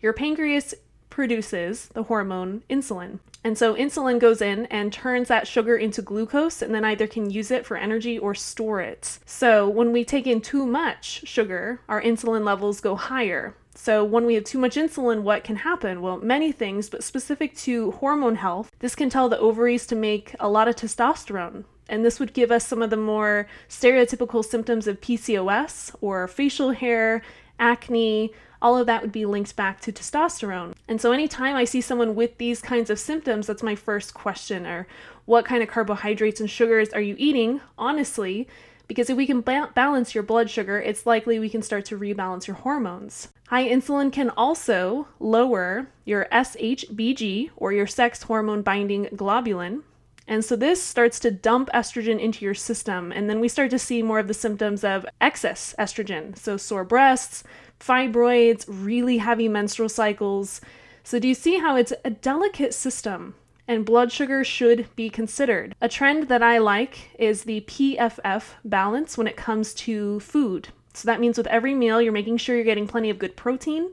your 0.00 0.12
pancreas 0.12 0.74
produces 1.08 1.86
the 1.94 2.02
hormone 2.02 2.64
insulin. 2.68 3.20
And 3.44 3.56
so 3.56 3.76
insulin 3.76 4.18
goes 4.18 4.42
in 4.42 4.66
and 4.66 4.92
turns 4.92 5.28
that 5.28 5.46
sugar 5.46 5.76
into 5.76 6.02
glucose 6.02 6.62
and 6.62 6.74
then 6.74 6.84
either 6.84 7.06
can 7.06 7.30
use 7.30 7.52
it 7.52 7.64
for 7.64 7.76
energy 7.76 8.18
or 8.18 8.34
store 8.34 8.80
it. 8.80 9.20
So 9.24 9.68
when 9.68 9.92
we 9.92 10.04
take 10.04 10.26
in 10.26 10.40
too 10.40 10.66
much 10.66 11.22
sugar, 11.24 11.80
our 11.88 12.02
insulin 12.02 12.42
levels 12.42 12.80
go 12.80 12.96
higher. 12.96 13.54
So, 13.74 14.04
when 14.04 14.24
we 14.24 14.34
have 14.34 14.44
too 14.44 14.58
much 14.58 14.76
insulin, 14.76 15.22
what 15.22 15.44
can 15.44 15.56
happen? 15.56 16.00
Well, 16.00 16.18
many 16.18 16.52
things, 16.52 16.88
but 16.88 17.02
specific 17.02 17.56
to 17.58 17.90
hormone 17.92 18.36
health, 18.36 18.70
this 18.78 18.94
can 18.94 19.10
tell 19.10 19.28
the 19.28 19.38
ovaries 19.38 19.86
to 19.88 19.96
make 19.96 20.34
a 20.38 20.48
lot 20.48 20.68
of 20.68 20.76
testosterone. 20.76 21.64
And 21.88 22.04
this 22.04 22.18
would 22.18 22.32
give 22.32 22.50
us 22.50 22.66
some 22.66 22.82
of 22.82 22.90
the 22.90 22.96
more 22.96 23.46
stereotypical 23.68 24.44
symptoms 24.44 24.86
of 24.86 25.00
PCOS 25.00 25.94
or 26.00 26.26
facial 26.28 26.70
hair, 26.70 27.22
acne, 27.58 28.32
all 28.62 28.78
of 28.78 28.86
that 28.86 29.02
would 29.02 29.12
be 29.12 29.26
linked 29.26 29.54
back 29.56 29.80
to 29.80 29.92
testosterone. 29.92 30.72
And 30.88 30.98
so, 30.98 31.12
anytime 31.12 31.54
I 31.54 31.64
see 31.64 31.82
someone 31.82 32.14
with 32.14 32.38
these 32.38 32.62
kinds 32.62 32.88
of 32.88 32.98
symptoms, 32.98 33.46
that's 33.46 33.62
my 33.62 33.74
first 33.74 34.14
question 34.14 34.66
or 34.66 34.86
what 35.26 35.44
kind 35.44 35.62
of 35.62 35.68
carbohydrates 35.68 36.40
and 36.40 36.48
sugars 36.48 36.90
are 36.90 37.00
you 37.00 37.14
eating? 37.18 37.60
Honestly, 37.76 38.48
because 38.88 39.10
if 39.10 39.16
we 39.16 39.26
can 39.26 39.42
ba- 39.42 39.70
balance 39.74 40.14
your 40.14 40.24
blood 40.24 40.48
sugar, 40.48 40.80
it's 40.80 41.06
likely 41.06 41.38
we 41.38 41.50
can 41.50 41.62
start 41.62 41.84
to 41.86 41.98
rebalance 41.98 42.46
your 42.46 42.56
hormones. 42.56 43.28
High 43.48 43.68
insulin 43.68 44.10
can 44.12 44.30
also 44.30 45.06
lower 45.20 45.88
your 46.04 46.26
SHBG 46.32 47.50
or 47.56 47.72
your 47.72 47.86
sex 47.86 48.22
hormone 48.22 48.62
binding 48.62 49.06
globulin. 49.06 49.82
And 50.26 50.42
so 50.42 50.56
this 50.56 50.82
starts 50.82 51.20
to 51.20 51.30
dump 51.30 51.68
estrogen 51.74 52.18
into 52.18 52.44
your 52.44 52.54
system. 52.54 53.12
And 53.12 53.28
then 53.28 53.40
we 53.40 53.48
start 53.48 53.70
to 53.70 53.78
see 53.78 54.02
more 54.02 54.18
of 54.18 54.28
the 54.28 54.34
symptoms 54.34 54.82
of 54.82 55.04
excess 55.20 55.74
estrogen. 55.78 56.36
So 56.38 56.56
sore 56.56 56.84
breasts, 56.84 57.44
fibroids, 57.78 58.64
really 58.66 59.18
heavy 59.18 59.48
menstrual 59.48 59.90
cycles. 59.90 60.62
So, 61.02 61.18
do 61.18 61.28
you 61.28 61.34
see 61.34 61.58
how 61.58 61.76
it's 61.76 61.92
a 62.04 62.10
delicate 62.10 62.72
system? 62.72 63.34
and 63.66 63.86
blood 63.86 64.12
sugar 64.12 64.44
should 64.44 64.86
be 64.94 65.08
considered. 65.08 65.74
A 65.80 65.88
trend 65.88 66.28
that 66.28 66.42
I 66.42 66.58
like 66.58 67.10
is 67.18 67.44
the 67.44 67.62
PFF 67.62 68.50
balance 68.64 69.16
when 69.16 69.26
it 69.26 69.36
comes 69.36 69.72
to 69.74 70.20
food. 70.20 70.68
So 70.94 71.06
that 71.06 71.20
means 71.20 71.36
with 71.36 71.46
every 71.48 71.74
meal, 71.74 72.00
you're 72.00 72.12
making 72.12 72.38
sure 72.38 72.54
you're 72.56 72.64
getting 72.64 72.86
plenty 72.86 73.10
of 73.10 73.18
good 73.18 73.36
protein, 73.36 73.92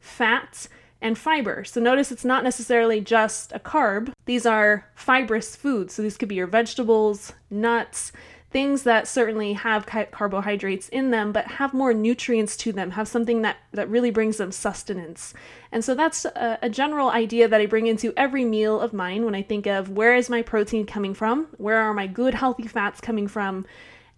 fats, 0.00 0.68
and 1.00 1.18
fiber. 1.18 1.64
So 1.64 1.80
notice 1.80 2.12
it's 2.12 2.24
not 2.24 2.44
necessarily 2.44 3.00
just 3.00 3.52
a 3.52 3.58
carb, 3.58 4.12
these 4.24 4.46
are 4.46 4.86
fibrous 4.94 5.56
foods. 5.56 5.94
So 5.94 6.02
these 6.02 6.16
could 6.16 6.28
be 6.28 6.36
your 6.36 6.46
vegetables, 6.46 7.32
nuts, 7.50 8.12
things 8.52 8.82
that 8.82 9.08
certainly 9.08 9.54
have 9.54 9.86
carbohydrates 9.86 10.88
in 10.90 11.10
them 11.10 11.32
but 11.32 11.46
have 11.46 11.72
more 11.72 11.94
nutrients 11.94 12.54
to 12.54 12.70
them 12.70 12.90
have 12.90 13.08
something 13.08 13.40
that 13.40 13.56
that 13.72 13.88
really 13.88 14.10
brings 14.10 14.36
them 14.36 14.52
sustenance 14.52 15.32
and 15.72 15.82
so 15.82 15.94
that's 15.94 16.26
a, 16.26 16.58
a, 16.60 16.68
general 16.68 17.08
idea 17.08 17.48
that 17.48 17.62
i 17.62 17.66
bring 17.66 17.86
into 17.86 18.12
every 18.14 18.44
meal 18.44 18.78
of 18.78 18.92
mine 18.92 19.24
when 19.24 19.34
i 19.34 19.40
think 19.40 19.66
of 19.66 19.88
where 19.88 20.14
is 20.14 20.28
my 20.28 20.42
protein 20.42 20.84
coming 20.84 21.14
from 21.14 21.46
where 21.56 21.78
are 21.78 21.94
my 21.94 22.06
good 22.06 22.34
healthy 22.34 22.66
fats 22.66 23.00
coming 23.00 23.26
from 23.26 23.64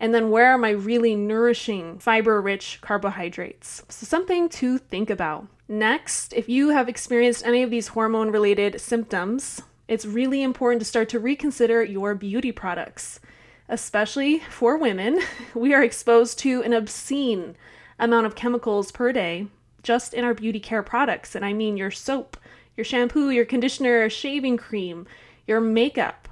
and 0.01 0.15
then 0.15 0.31
where 0.31 0.53
are 0.53 0.59
my 0.59 0.71
really 0.71 1.15
nourishing 1.17 1.99
fiber 1.99 2.41
rich 2.41 2.79
carbohydrates? 2.81 3.83
So 3.89 4.07
something 4.07 4.49
to 4.51 4.79
think 4.79 5.11
about. 5.11 5.47
Next 5.69 6.33
if 6.33 6.49
you 6.49 6.71
have 6.71 6.89
experienced 6.89 7.47
any 7.47 7.63
of 7.63 7.71
these 7.71 7.89
hormone 7.89 8.31
related 8.31 8.81
symptoms 8.81 9.63
it's 9.87 10.07
really 10.07 10.43
important 10.43 10.81
to 10.81 10.87
start 10.87 11.09
to 11.11 11.19
reconsider 11.19 11.83
your 11.83 12.15
beauty 12.15 12.53
products. 12.53 13.21
Especially 13.69 14.39
for 14.39 14.77
women, 14.79 15.21
we 15.55 15.75
are 15.75 15.83
exposed 15.83 16.39
to 16.41 16.63
an 16.63 16.73
obscene 16.73 17.57
amount 17.99 18.27
of 18.27 18.35
chemicals 18.35 18.91
per 18.91 19.13
day 19.13 19.47
just 19.83 20.15
in 20.15 20.25
our 20.25 20.35
beauty 20.35 20.61
care 20.61 20.83
products. 20.83 21.35
And 21.35 21.45
I 21.45 21.53
mean 21.53 21.77
your 21.77 21.91
soap, 21.91 22.39
your 22.77 22.85
shampoo, 22.85 23.29
your 23.29 23.45
conditioner, 23.45 24.09
shaving 24.09 24.57
cream, 24.57 25.07
your 25.47 25.61
makeup, 25.61 26.24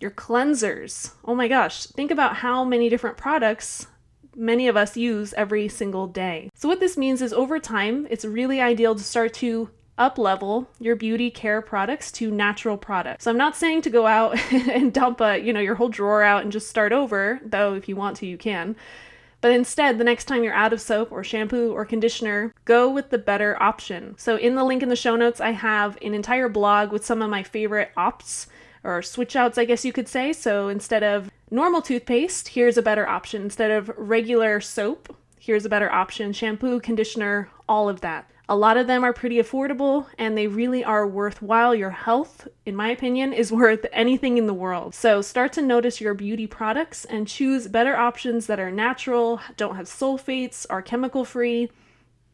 your 0.00 0.10
cleansers. 0.10 1.12
Oh 1.24 1.34
my 1.34 1.48
gosh, 1.48 1.86
think 1.86 2.10
about 2.10 2.36
how 2.36 2.64
many 2.64 2.88
different 2.88 3.16
products 3.16 3.86
many 4.36 4.68
of 4.68 4.76
us 4.76 4.96
use 4.96 5.34
every 5.34 5.68
single 5.68 6.06
day. 6.06 6.50
So, 6.54 6.68
what 6.68 6.80
this 6.80 6.96
means 6.96 7.20
is 7.20 7.32
over 7.32 7.58
time, 7.58 8.06
it's 8.10 8.24
really 8.24 8.60
ideal 8.60 8.94
to 8.94 9.02
start 9.02 9.34
to 9.34 9.70
up 10.00 10.16
level 10.16 10.66
your 10.78 10.96
beauty 10.96 11.30
care 11.30 11.60
products 11.60 12.10
to 12.10 12.30
natural 12.30 12.78
products. 12.78 13.24
So 13.24 13.30
I'm 13.30 13.36
not 13.36 13.54
saying 13.54 13.82
to 13.82 13.90
go 13.90 14.06
out 14.06 14.36
and 14.52 14.92
dump 14.92 15.20
a, 15.20 15.38
you 15.38 15.52
know, 15.52 15.60
your 15.60 15.74
whole 15.74 15.90
drawer 15.90 16.22
out 16.22 16.42
and 16.42 16.50
just 16.50 16.70
start 16.70 16.90
over, 16.90 17.38
though 17.44 17.74
if 17.74 17.86
you 17.86 17.96
want 17.96 18.16
to 18.16 18.26
you 18.26 18.38
can. 18.38 18.76
But 19.42 19.52
instead, 19.52 19.98
the 19.98 20.04
next 20.04 20.24
time 20.24 20.42
you're 20.42 20.54
out 20.54 20.72
of 20.72 20.80
soap 20.80 21.12
or 21.12 21.24
shampoo 21.24 21.72
or 21.72 21.84
conditioner, 21.84 22.54
go 22.64 22.90
with 22.90 23.10
the 23.10 23.18
better 23.18 23.62
option. 23.62 24.14
So, 24.18 24.36
in 24.36 24.54
the 24.54 24.64
link 24.64 24.82
in 24.82 24.88
the 24.88 24.96
show 24.96 25.16
notes, 25.16 25.40
I 25.40 25.50
have 25.50 25.96
an 26.02 26.14
entire 26.14 26.48
blog 26.48 26.92
with 26.92 27.04
some 27.04 27.22
of 27.22 27.30
my 27.30 27.42
favorite 27.42 27.90
opts 27.96 28.46
or 28.82 29.02
switch 29.02 29.36
outs, 29.36 29.58
I 29.58 29.64
guess 29.64 29.84
you 29.84 29.92
could 29.92 30.08
say. 30.08 30.32
So, 30.32 30.68
instead 30.68 31.02
of 31.02 31.30
normal 31.50 31.82
toothpaste, 31.82 32.48
here's 32.48 32.78
a 32.78 32.82
better 32.82 33.08
option. 33.08 33.42
Instead 33.42 33.70
of 33.70 33.90
regular 33.96 34.60
soap, 34.60 35.16
here's 35.38 35.64
a 35.64 35.70
better 35.70 35.90
option 35.90 36.32
shampoo, 36.32 36.80
conditioner, 36.80 37.48
all 37.68 37.88
of 37.88 38.00
that. 38.00 38.30
A 38.50 38.56
lot 38.56 38.76
of 38.76 38.88
them 38.88 39.04
are 39.04 39.12
pretty 39.12 39.36
affordable 39.36 40.06
and 40.18 40.36
they 40.36 40.48
really 40.48 40.82
are 40.82 41.06
worthwhile. 41.06 41.72
Your 41.72 41.90
health, 41.90 42.48
in 42.66 42.74
my 42.74 42.88
opinion, 42.88 43.32
is 43.32 43.52
worth 43.52 43.86
anything 43.92 44.38
in 44.38 44.48
the 44.48 44.54
world. 44.54 44.92
So 44.92 45.22
start 45.22 45.52
to 45.52 45.62
notice 45.62 46.00
your 46.00 46.14
beauty 46.14 46.48
products 46.48 47.04
and 47.04 47.28
choose 47.28 47.68
better 47.68 47.96
options 47.96 48.46
that 48.46 48.58
are 48.58 48.72
natural, 48.72 49.40
don't 49.56 49.76
have 49.76 49.86
sulfates, 49.86 50.66
are 50.68 50.82
chemical 50.82 51.24
free. 51.24 51.70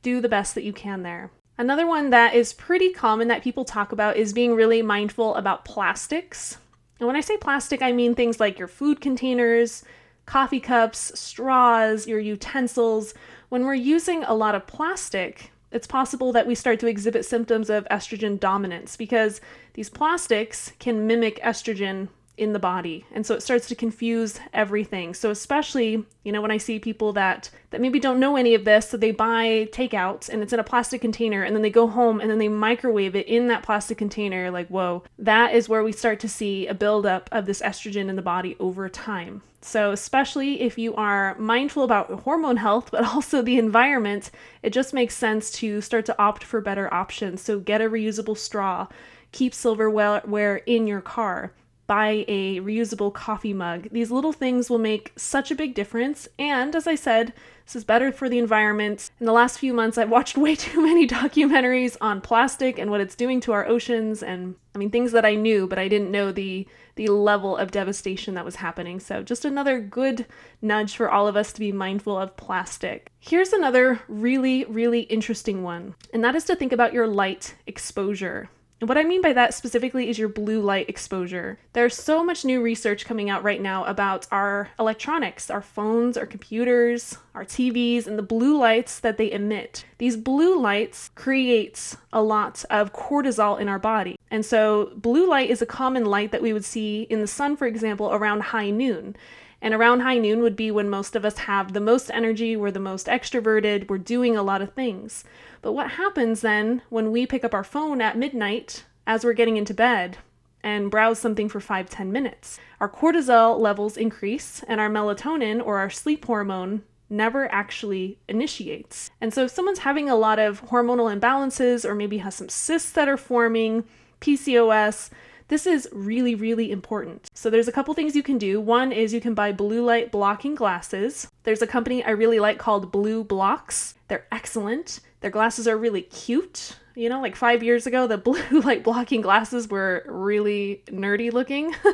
Do 0.00 0.22
the 0.22 0.28
best 0.28 0.54
that 0.54 0.64
you 0.64 0.72
can 0.72 1.02
there. 1.02 1.30
Another 1.58 1.86
one 1.86 2.10
that 2.10 2.34
is 2.34 2.52
pretty 2.52 2.92
common 2.92 3.28
that 3.28 3.42
people 3.42 3.64
talk 3.64 3.90
about 3.90 4.16
is 4.16 4.34
being 4.34 4.54
really 4.54 4.82
mindful 4.82 5.34
about 5.36 5.64
plastics. 5.64 6.58
And 6.98 7.06
when 7.06 7.16
I 7.16 7.20
say 7.20 7.38
plastic, 7.38 7.80
I 7.80 7.92
mean 7.92 8.14
things 8.14 8.38
like 8.38 8.58
your 8.58 8.68
food 8.68 9.00
containers, 9.00 9.82
coffee 10.26 10.60
cups, 10.60 11.18
straws, 11.18 12.06
your 12.06 12.18
utensils. 12.18 13.14
When 13.48 13.64
we're 13.64 13.74
using 13.74 14.22
a 14.24 14.34
lot 14.34 14.54
of 14.54 14.66
plastic, 14.66 15.50
it's 15.72 15.86
possible 15.86 16.30
that 16.32 16.46
we 16.46 16.54
start 16.54 16.78
to 16.80 16.86
exhibit 16.86 17.24
symptoms 17.24 17.70
of 17.70 17.86
estrogen 17.90 18.38
dominance 18.38 18.96
because 18.96 19.40
these 19.74 19.88
plastics 19.88 20.72
can 20.78 21.06
mimic 21.06 21.40
estrogen 21.42 22.08
in 22.36 22.52
the 22.52 22.58
body. 22.58 23.04
And 23.12 23.26
so 23.26 23.34
it 23.34 23.42
starts 23.42 23.68
to 23.68 23.74
confuse 23.74 24.38
everything. 24.52 25.14
So 25.14 25.30
especially 25.30 26.04
you 26.26 26.32
know 26.32 26.42
when 26.42 26.50
i 26.50 26.58
see 26.58 26.80
people 26.80 27.12
that 27.12 27.48
that 27.70 27.80
maybe 27.80 28.00
don't 28.00 28.18
know 28.18 28.36
any 28.36 28.54
of 28.54 28.64
this 28.64 28.90
so 28.90 28.96
they 28.96 29.12
buy 29.12 29.68
takeouts 29.70 30.28
and 30.28 30.42
it's 30.42 30.52
in 30.52 30.58
a 30.58 30.64
plastic 30.64 31.00
container 31.00 31.44
and 31.44 31.54
then 31.54 31.62
they 31.62 31.70
go 31.70 31.86
home 31.86 32.20
and 32.20 32.28
then 32.28 32.38
they 32.38 32.48
microwave 32.48 33.14
it 33.14 33.28
in 33.28 33.46
that 33.46 33.62
plastic 33.62 33.96
container 33.96 34.50
like 34.50 34.66
whoa 34.66 35.04
that 35.20 35.54
is 35.54 35.68
where 35.68 35.84
we 35.84 35.92
start 35.92 36.18
to 36.18 36.28
see 36.28 36.66
a 36.66 36.74
buildup 36.74 37.28
of 37.30 37.46
this 37.46 37.62
estrogen 37.62 38.08
in 38.08 38.16
the 38.16 38.22
body 38.22 38.56
over 38.58 38.88
time. 38.88 39.40
So 39.60 39.92
especially 39.92 40.60
if 40.60 40.78
you 40.78 40.94
are 40.96 41.36
mindful 41.38 41.84
about 41.84 42.10
hormone 42.22 42.56
health 42.56 42.90
but 42.90 43.04
also 43.14 43.40
the 43.40 43.58
environment 43.58 44.32
it 44.64 44.72
just 44.72 44.92
makes 44.92 45.14
sense 45.14 45.52
to 45.52 45.80
start 45.80 46.06
to 46.06 46.20
opt 46.20 46.42
for 46.42 46.60
better 46.60 46.92
options. 46.92 47.40
So 47.40 47.60
get 47.60 47.80
a 47.80 47.88
reusable 47.88 48.36
straw 48.36 48.88
keep 49.30 49.54
silverware 49.54 50.56
in 50.66 50.86
your 50.86 51.00
car 51.00 51.52
buy 51.86 52.24
a 52.28 52.60
reusable 52.60 53.12
coffee 53.12 53.52
mug. 53.54 53.88
These 53.90 54.10
little 54.10 54.32
things 54.32 54.68
will 54.68 54.78
make 54.78 55.12
such 55.16 55.50
a 55.50 55.54
big 55.54 55.74
difference. 55.74 56.28
And 56.38 56.74
as 56.74 56.86
I 56.86 56.94
said, 56.94 57.32
this 57.64 57.76
is 57.76 57.84
better 57.84 58.12
for 58.12 58.28
the 58.28 58.38
environment. 58.38 59.10
In 59.18 59.26
the 59.26 59.32
last 59.32 59.58
few 59.58 59.74
months, 59.74 59.98
I've 59.98 60.10
watched 60.10 60.36
way 60.38 60.54
too 60.54 60.82
many 60.82 61.06
documentaries 61.06 61.96
on 62.00 62.20
plastic 62.20 62.78
and 62.78 62.90
what 62.90 63.00
it's 63.00 63.14
doing 63.14 63.40
to 63.40 63.52
our 63.52 63.66
oceans 63.66 64.22
and 64.22 64.54
I 64.74 64.78
mean 64.78 64.90
things 64.90 65.12
that 65.12 65.24
I 65.24 65.36
knew, 65.36 65.66
but 65.66 65.78
I 65.78 65.88
didn't 65.88 66.10
know 66.10 66.32
the 66.32 66.66
the 66.96 67.08
level 67.08 67.56
of 67.56 67.70
devastation 67.70 68.34
that 68.34 68.44
was 68.44 68.56
happening. 68.56 69.00
So 69.00 69.22
just 69.22 69.44
another 69.44 69.80
good 69.80 70.26
nudge 70.62 70.96
for 70.96 71.10
all 71.10 71.26
of 71.26 71.36
us 71.36 71.52
to 71.54 71.60
be 71.60 71.72
mindful 71.72 72.18
of 72.18 72.36
plastic. 72.36 73.10
Here's 73.18 73.52
another 73.52 74.00
really 74.06 74.64
really 74.64 75.00
interesting 75.00 75.62
one, 75.62 75.94
and 76.12 76.22
that 76.22 76.36
is 76.36 76.44
to 76.44 76.56
think 76.56 76.72
about 76.72 76.92
your 76.92 77.06
light 77.06 77.54
exposure. 77.66 78.50
And 78.78 78.90
what 78.90 78.98
I 78.98 79.04
mean 79.04 79.22
by 79.22 79.32
that 79.32 79.54
specifically 79.54 80.10
is 80.10 80.18
your 80.18 80.28
blue 80.28 80.60
light 80.60 80.88
exposure. 80.88 81.58
There's 81.72 81.96
so 81.96 82.22
much 82.22 82.44
new 82.44 82.60
research 82.60 83.06
coming 83.06 83.30
out 83.30 83.42
right 83.42 83.60
now 83.60 83.84
about 83.86 84.26
our 84.30 84.68
electronics, 84.78 85.48
our 85.48 85.62
phones, 85.62 86.18
our 86.18 86.26
computers, 86.26 87.16
our 87.34 87.44
TVs, 87.44 88.06
and 88.06 88.18
the 88.18 88.22
blue 88.22 88.58
lights 88.58 89.00
that 89.00 89.16
they 89.16 89.32
emit. 89.32 89.86
These 89.96 90.18
blue 90.18 90.60
lights 90.60 91.10
creates 91.14 91.96
a 92.12 92.22
lot 92.22 92.66
of 92.68 92.92
cortisol 92.92 93.58
in 93.58 93.68
our 93.68 93.78
body. 93.78 94.16
And 94.30 94.44
so 94.44 94.92
blue 94.96 95.26
light 95.26 95.48
is 95.48 95.62
a 95.62 95.66
common 95.66 96.04
light 96.04 96.30
that 96.32 96.42
we 96.42 96.52
would 96.52 96.64
see 96.64 97.02
in 97.08 97.20
the 97.20 97.26
sun, 97.26 97.56
for 97.56 97.66
example, 97.66 98.12
around 98.12 98.42
high 98.42 98.68
noon. 98.68 99.16
And 99.62 99.74
around 99.74 100.00
high 100.00 100.18
noon 100.18 100.42
would 100.42 100.56
be 100.56 100.70
when 100.70 100.90
most 100.90 101.16
of 101.16 101.24
us 101.24 101.38
have 101.38 101.72
the 101.72 101.80
most 101.80 102.10
energy, 102.12 102.56
we're 102.56 102.70
the 102.70 102.80
most 102.80 103.06
extroverted, 103.06 103.88
we're 103.88 103.98
doing 103.98 104.36
a 104.36 104.42
lot 104.42 104.62
of 104.62 104.74
things. 104.74 105.24
But 105.62 105.72
what 105.72 105.92
happens 105.92 106.42
then 106.42 106.82
when 106.90 107.10
we 107.10 107.26
pick 107.26 107.44
up 107.44 107.54
our 107.54 107.64
phone 107.64 108.00
at 108.00 108.18
midnight 108.18 108.84
as 109.06 109.24
we're 109.24 109.32
getting 109.32 109.56
into 109.56 109.74
bed 109.74 110.18
and 110.62 110.90
browse 110.90 111.18
something 111.18 111.48
for 111.48 111.60
five 111.60 111.88
ten 111.88 112.12
minutes? 112.12 112.60
Our 112.80 112.88
cortisol 112.88 113.58
levels 113.58 113.96
increase 113.96 114.62
and 114.68 114.80
our 114.80 114.90
melatonin 114.90 115.64
or 115.64 115.78
our 115.78 115.90
sleep 115.90 116.26
hormone 116.26 116.82
never 117.08 117.50
actually 117.52 118.18
initiates. 118.28 119.10
And 119.20 119.32
so 119.32 119.44
if 119.44 119.50
someone's 119.50 119.80
having 119.80 120.10
a 120.10 120.16
lot 120.16 120.38
of 120.38 120.66
hormonal 120.66 121.14
imbalances 121.14 121.84
or 121.84 121.94
maybe 121.94 122.18
has 122.18 122.34
some 122.34 122.48
cysts 122.48 122.90
that 122.92 123.08
are 123.08 123.16
forming, 123.16 123.84
PCOS, 124.20 125.10
this 125.48 125.66
is 125.66 125.88
really, 125.92 126.34
really 126.34 126.70
important. 126.70 127.28
So 127.34 127.50
there's 127.50 127.68
a 127.68 127.72
couple 127.72 127.94
things 127.94 128.16
you 128.16 128.22
can 128.22 128.38
do. 128.38 128.60
One 128.60 128.92
is 128.92 129.14
you 129.14 129.20
can 129.20 129.34
buy 129.34 129.52
blue 129.52 129.84
light 129.84 130.10
blocking 130.10 130.54
glasses. 130.54 131.28
There's 131.44 131.62
a 131.62 131.66
company 131.66 132.04
I 132.04 132.10
really 132.10 132.40
like 132.40 132.58
called 132.58 132.92
BLUblox. 132.92 133.94
They're 134.08 134.26
excellent. 134.32 135.00
Their 135.20 135.30
glasses 135.30 135.68
are 135.68 135.76
really 135.76 136.02
cute. 136.02 136.76
You 136.94 137.08
know, 137.08 137.20
like 137.20 137.36
five 137.36 137.62
years 137.62 137.86
ago, 137.86 138.06
the 138.06 138.18
blue 138.28 138.60
light 138.60 138.82
blocking 138.82 139.20
glasses 139.20 139.68
were 139.68 140.04
really 140.08 140.82
nerdy 140.88 141.32
looking. 141.32 141.74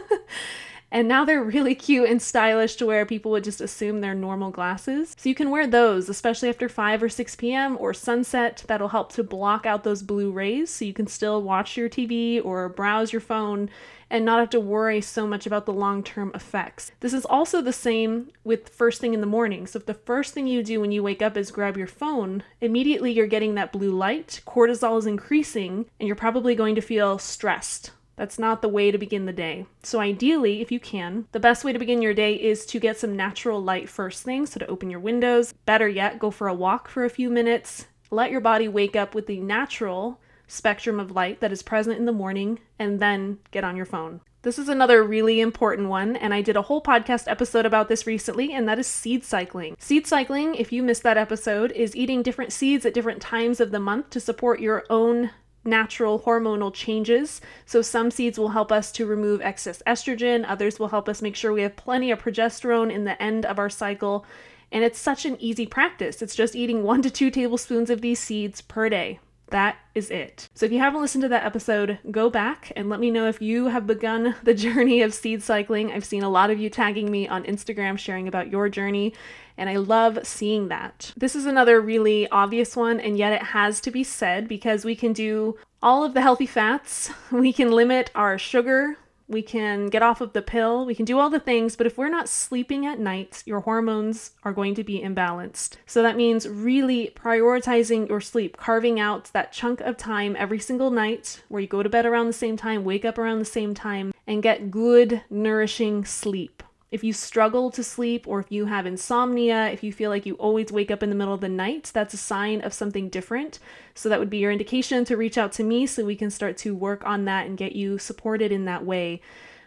And 0.92 1.08
now 1.08 1.24
they're 1.24 1.42
really 1.42 1.74
cute 1.74 2.08
and 2.08 2.22
stylish 2.22 2.76
to 2.76 2.86
where 2.86 3.04
people 3.04 3.32
would 3.32 3.42
just 3.42 3.60
assume 3.60 4.00
they're 4.00 4.14
normal 4.14 4.50
glasses. 4.50 5.16
So 5.18 5.28
you 5.28 5.34
can 5.34 5.50
wear 5.50 5.66
those, 5.66 6.08
especially 6.08 6.50
after 6.50 6.68
5 6.68 7.02
or 7.02 7.08
6 7.08 7.36
p.m. 7.36 7.76
or 7.80 7.92
sunset. 7.94 8.62
That'll 8.68 8.88
help 8.88 9.10
to 9.14 9.24
block 9.24 9.66
out 9.66 9.82
those 9.82 10.02
blue 10.02 10.30
rays 10.30 10.70
so 10.70 10.84
you 10.84 10.92
can 10.92 11.06
still 11.08 11.42
watch 11.42 11.76
your 11.76 11.88
TV 11.88 12.44
or 12.44 12.68
browse 12.68 13.12
your 13.12 13.20
phone 13.20 13.70
and 14.10 14.26
not 14.26 14.40
have 14.40 14.50
to 14.50 14.60
worry 14.60 15.00
so 15.00 15.26
much 15.26 15.46
about 15.46 15.64
the 15.64 15.72
long 15.72 16.02
term 16.02 16.30
effects. 16.34 16.92
This 17.00 17.14
is 17.14 17.24
also 17.24 17.62
the 17.62 17.72
same 17.72 18.30
with 18.44 18.68
first 18.68 19.00
thing 19.00 19.14
in 19.14 19.22
the 19.22 19.26
morning. 19.26 19.66
So, 19.66 19.78
if 19.78 19.86
the 19.86 19.94
first 19.94 20.34
thing 20.34 20.46
you 20.46 20.62
do 20.62 20.82
when 20.82 20.92
you 20.92 21.02
wake 21.02 21.22
up 21.22 21.34
is 21.34 21.50
grab 21.50 21.78
your 21.78 21.86
phone, 21.86 22.42
immediately 22.60 23.10
you're 23.10 23.26
getting 23.26 23.54
that 23.54 23.72
blue 23.72 23.92
light, 23.92 24.42
cortisol 24.46 24.98
is 24.98 25.06
increasing, 25.06 25.86
and 25.98 26.06
you're 26.06 26.14
probably 26.14 26.54
going 26.54 26.74
to 26.74 26.82
feel 26.82 27.18
stressed 27.18 27.92
that's 28.16 28.38
not 28.38 28.62
the 28.62 28.68
way 28.68 28.90
to 28.90 28.98
begin 28.98 29.26
the 29.26 29.32
day. 29.32 29.66
So, 29.82 30.00
ideally, 30.00 30.60
if 30.60 30.70
you 30.70 30.80
can, 30.80 31.26
the 31.32 31.40
best 31.40 31.64
way 31.64 31.72
to 31.72 31.78
begin 31.78 32.02
your 32.02 32.14
day 32.14 32.34
is 32.34 32.66
to 32.66 32.80
get 32.80 32.98
some 32.98 33.16
natural 33.16 33.62
light 33.62 33.88
first 33.88 34.22
thing. 34.22 34.46
So, 34.46 34.60
to 34.60 34.66
open 34.66 34.90
your 34.90 35.00
windows, 35.00 35.54
better 35.64 35.88
yet, 35.88 36.18
go 36.18 36.30
for 36.30 36.48
a 36.48 36.54
walk 36.54 36.88
for 36.88 37.04
a 37.04 37.10
few 37.10 37.30
minutes. 37.30 37.86
Let 38.10 38.30
your 38.30 38.40
body 38.40 38.68
wake 38.68 38.96
up 38.96 39.14
with 39.14 39.26
the 39.26 39.40
natural 39.40 40.20
spectrum 40.46 41.00
of 41.00 41.12
light 41.12 41.40
that 41.40 41.52
is 41.52 41.62
present 41.62 41.98
in 41.98 42.04
the 42.04 42.12
morning, 42.12 42.58
and 42.78 43.00
then 43.00 43.38
get 43.50 43.64
on 43.64 43.76
your 43.76 43.86
phone. 43.86 44.20
This 44.42 44.58
is 44.58 44.68
another 44.68 45.04
really 45.04 45.40
important 45.40 45.88
one, 45.88 46.16
and 46.16 46.34
I 46.34 46.42
did 46.42 46.56
a 46.56 46.62
whole 46.62 46.82
podcast 46.82 47.30
episode 47.30 47.64
about 47.64 47.88
this 47.88 48.08
recently, 48.08 48.52
and 48.52 48.68
that 48.68 48.78
is 48.78 48.88
seed 48.88 49.24
cycling. 49.24 49.76
Seed 49.78 50.04
cycling, 50.04 50.56
if 50.56 50.72
you 50.72 50.82
missed 50.82 51.04
that 51.04 51.16
episode, 51.16 51.70
is 51.72 51.94
eating 51.94 52.22
different 52.22 52.52
seeds 52.52 52.84
at 52.84 52.92
different 52.92 53.22
times 53.22 53.60
of 53.60 53.70
the 53.70 53.78
month 53.78 54.10
to 54.10 54.20
support 54.20 54.58
your 54.58 54.84
own 54.90 55.30
natural 55.64 56.20
hormonal 56.20 56.72
changes. 56.72 57.40
So, 57.66 57.82
some 57.82 58.10
seeds 58.10 58.38
will 58.38 58.50
help 58.50 58.72
us 58.72 58.92
to 58.92 59.06
remove 59.06 59.40
excess 59.40 59.82
estrogen, 59.86 60.44
others 60.46 60.78
will 60.78 60.88
help 60.88 61.08
us 61.08 61.22
make 61.22 61.36
sure 61.36 61.52
we 61.52 61.62
have 61.62 61.76
plenty 61.76 62.10
of 62.10 62.22
progesterone 62.22 62.92
in 62.92 63.04
the 63.04 63.20
end 63.22 63.46
of 63.46 63.58
our 63.58 63.70
cycle. 63.70 64.24
And 64.70 64.82
it's 64.82 64.98
such 64.98 65.26
an 65.26 65.36
easy 65.38 65.66
practice. 65.66 66.22
It's 66.22 66.34
just 66.34 66.56
eating 66.56 66.82
one 66.82 67.02
to 67.02 67.10
two 67.10 67.30
tablespoons 67.30 67.90
of 67.90 68.00
these 68.00 68.18
seeds 68.18 68.62
per 68.62 68.88
day. 68.88 69.20
That 69.52 69.76
is 69.94 70.10
it. 70.10 70.48
So 70.54 70.64
if 70.64 70.72
you 70.72 70.78
haven't 70.78 71.02
listened 71.02 71.22
to 71.22 71.28
that 71.28 71.44
episode, 71.44 71.98
go 72.10 72.30
back 72.30 72.72
and 72.74 72.88
let 72.88 73.00
me 73.00 73.10
know 73.10 73.28
if 73.28 73.42
you 73.42 73.66
have 73.66 73.86
begun 73.86 74.34
the 74.42 74.54
journey 74.54 75.02
of 75.02 75.12
seed 75.12 75.42
cycling. 75.42 75.92
I've 75.92 76.06
seen 76.06 76.22
a 76.22 76.30
lot 76.30 76.50
of 76.50 76.58
you 76.58 76.70
tagging 76.70 77.10
me 77.10 77.28
on 77.28 77.44
Instagram 77.44 77.98
sharing 77.98 78.26
about 78.26 78.50
your 78.50 78.70
journey, 78.70 79.12
and 79.58 79.68
I 79.68 79.76
love 79.76 80.20
seeing 80.26 80.68
that. 80.68 81.12
This 81.18 81.36
is 81.36 81.44
another 81.44 81.82
really 81.82 82.26
obvious 82.30 82.74
one, 82.74 82.98
and 82.98 83.18
yet 83.18 83.34
it 83.34 83.42
has 83.42 83.78
to 83.82 83.90
be 83.90 84.02
said 84.02 84.48
because 84.48 84.86
we 84.86 84.96
can 84.96 85.12
do 85.12 85.58
all 85.82 86.02
of 86.02 86.14
the 86.14 86.22
healthy 86.22 86.46
fats, 86.46 87.10
we 87.30 87.52
can 87.52 87.70
limit 87.70 88.10
our 88.14 88.38
sugar, 88.38 88.96
we 89.28 89.42
can 89.42 89.86
get 89.86 90.02
off 90.02 90.20
of 90.20 90.32
the 90.32 90.42
pill, 90.42 90.84
we 90.84 90.94
can 90.94 91.04
do 91.04 91.18
all 91.18 91.30
the 91.30 91.40
things, 91.40 91.76
but 91.76 91.86
if 91.86 91.96
we're 91.96 92.08
not 92.08 92.28
sleeping 92.28 92.86
at 92.86 92.98
night, 92.98 93.42
your 93.46 93.60
hormones 93.60 94.32
are 94.44 94.52
going 94.52 94.74
to 94.74 94.84
be 94.84 95.00
imbalanced. 95.00 95.76
So 95.86 96.02
that 96.02 96.16
means 96.16 96.48
really 96.48 97.12
prioritizing 97.14 98.08
your 98.08 98.20
sleep, 98.20 98.56
carving 98.56 99.00
out 99.00 99.30
that 99.32 99.52
chunk 99.52 99.80
of 99.80 99.96
time 99.96 100.36
every 100.38 100.58
single 100.58 100.90
night 100.90 101.42
where 101.48 101.62
you 101.62 101.68
go 101.68 101.82
to 101.82 101.88
bed 101.88 102.06
around 102.06 102.26
the 102.26 102.32
same 102.32 102.56
time, 102.56 102.84
wake 102.84 103.04
up 103.04 103.18
around 103.18 103.38
the 103.38 103.44
same 103.44 103.74
time, 103.74 104.12
and 104.26 104.42
get 104.42 104.70
good, 104.70 105.22
nourishing 105.30 106.04
sleep. 106.04 106.62
If 106.92 107.02
you 107.02 107.14
struggle 107.14 107.70
to 107.70 107.82
sleep 107.82 108.28
or 108.28 108.38
if 108.38 108.52
you 108.52 108.66
have 108.66 108.84
insomnia, 108.84 109.70
if 109.70 109.82
you 109.82 109.94
feel 109.94 110.10
like 110.10 110.26
you 110.26 110.34
always 110.34 110.70
wake 110.70 110.90
up 110.90 111.02
in 111.02 111.08
the 111.08 111.16
middle 111.16 111.32
of 111.32 111.40
the 111.40 111.48
night, 111.48 111.90
that's 111.94 112.12
a 112.12 112.18
sign 112.18 112.60
of 112.60 112.74
something 112.74 113.08
different. 113.08 113.58
So 113.94 114.10
that 114.10 114.20
would 114.20 114.28
be 114.28 114.36
your 114.36 114.52
indication 114.52 115.06
to 115.06 115.16
reach 115.16 115.38
out 115.38 115.52
to 115.52 115.64
me 115.64 115.86
so 115.86 116.04
we 116.04 116.16
can 116.16 116.30
start 116.30 116.58
to 116.58 116.74
work 116.74 117.02
on 117.06 117.24
that 117.24 117.46
and 117.46 117.56
get 117.56 117.72
you 117.72 117.96
supported 117.96 118.52
in 118.52 118.66
that 118.66 118.84
way. 118.84 119.22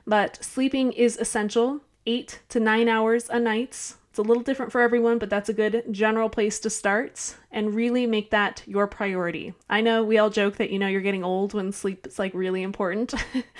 But 0.05 0.37
sleeping 0.43 0.91
is 0.93 1.17
essential, 1.17 1.81
eight 2.05 2.41
to 2.49 2.59
nine 2.59 2.87
hours 2.87 3.27
a 3.27 3.39
night. 3.39 3.95
It's 4.09 4.19
a 4.19 4.21
little 4.21 4.43
different 4.43 4.71
for 4.71 4.81
everyone, 4.81 5.17
but 5.17 5.31
that's 5.31 5.49
a 5.49 5.53
good 5.53 5.83
general 5.89 6.29
place 6.29 6.59
to 6.59 6.69
start 6.69 7.35
and 7.51 7.73
really 7.73 8.05
make 8.05 8.29
that 8.29 8.61
your 8.67 8.85
priority. 8.85 9.55
I 9.67 9.81
know 9.81 10.03
we 10.03 10.19
all 10.19 10.29
joke 10.29 10.57
that, 10.57 10.69
you 10.69 10.77
know, 10.77 10.87
you're 10.87 11.01
getting 11.01 11.23
old 11.23 11.55
when 11.55 11.71
sleep 11.71 12.05
is 12.05 12.19
like 12.19 12.35
really 12.35 12.61
important, 12.61 13.15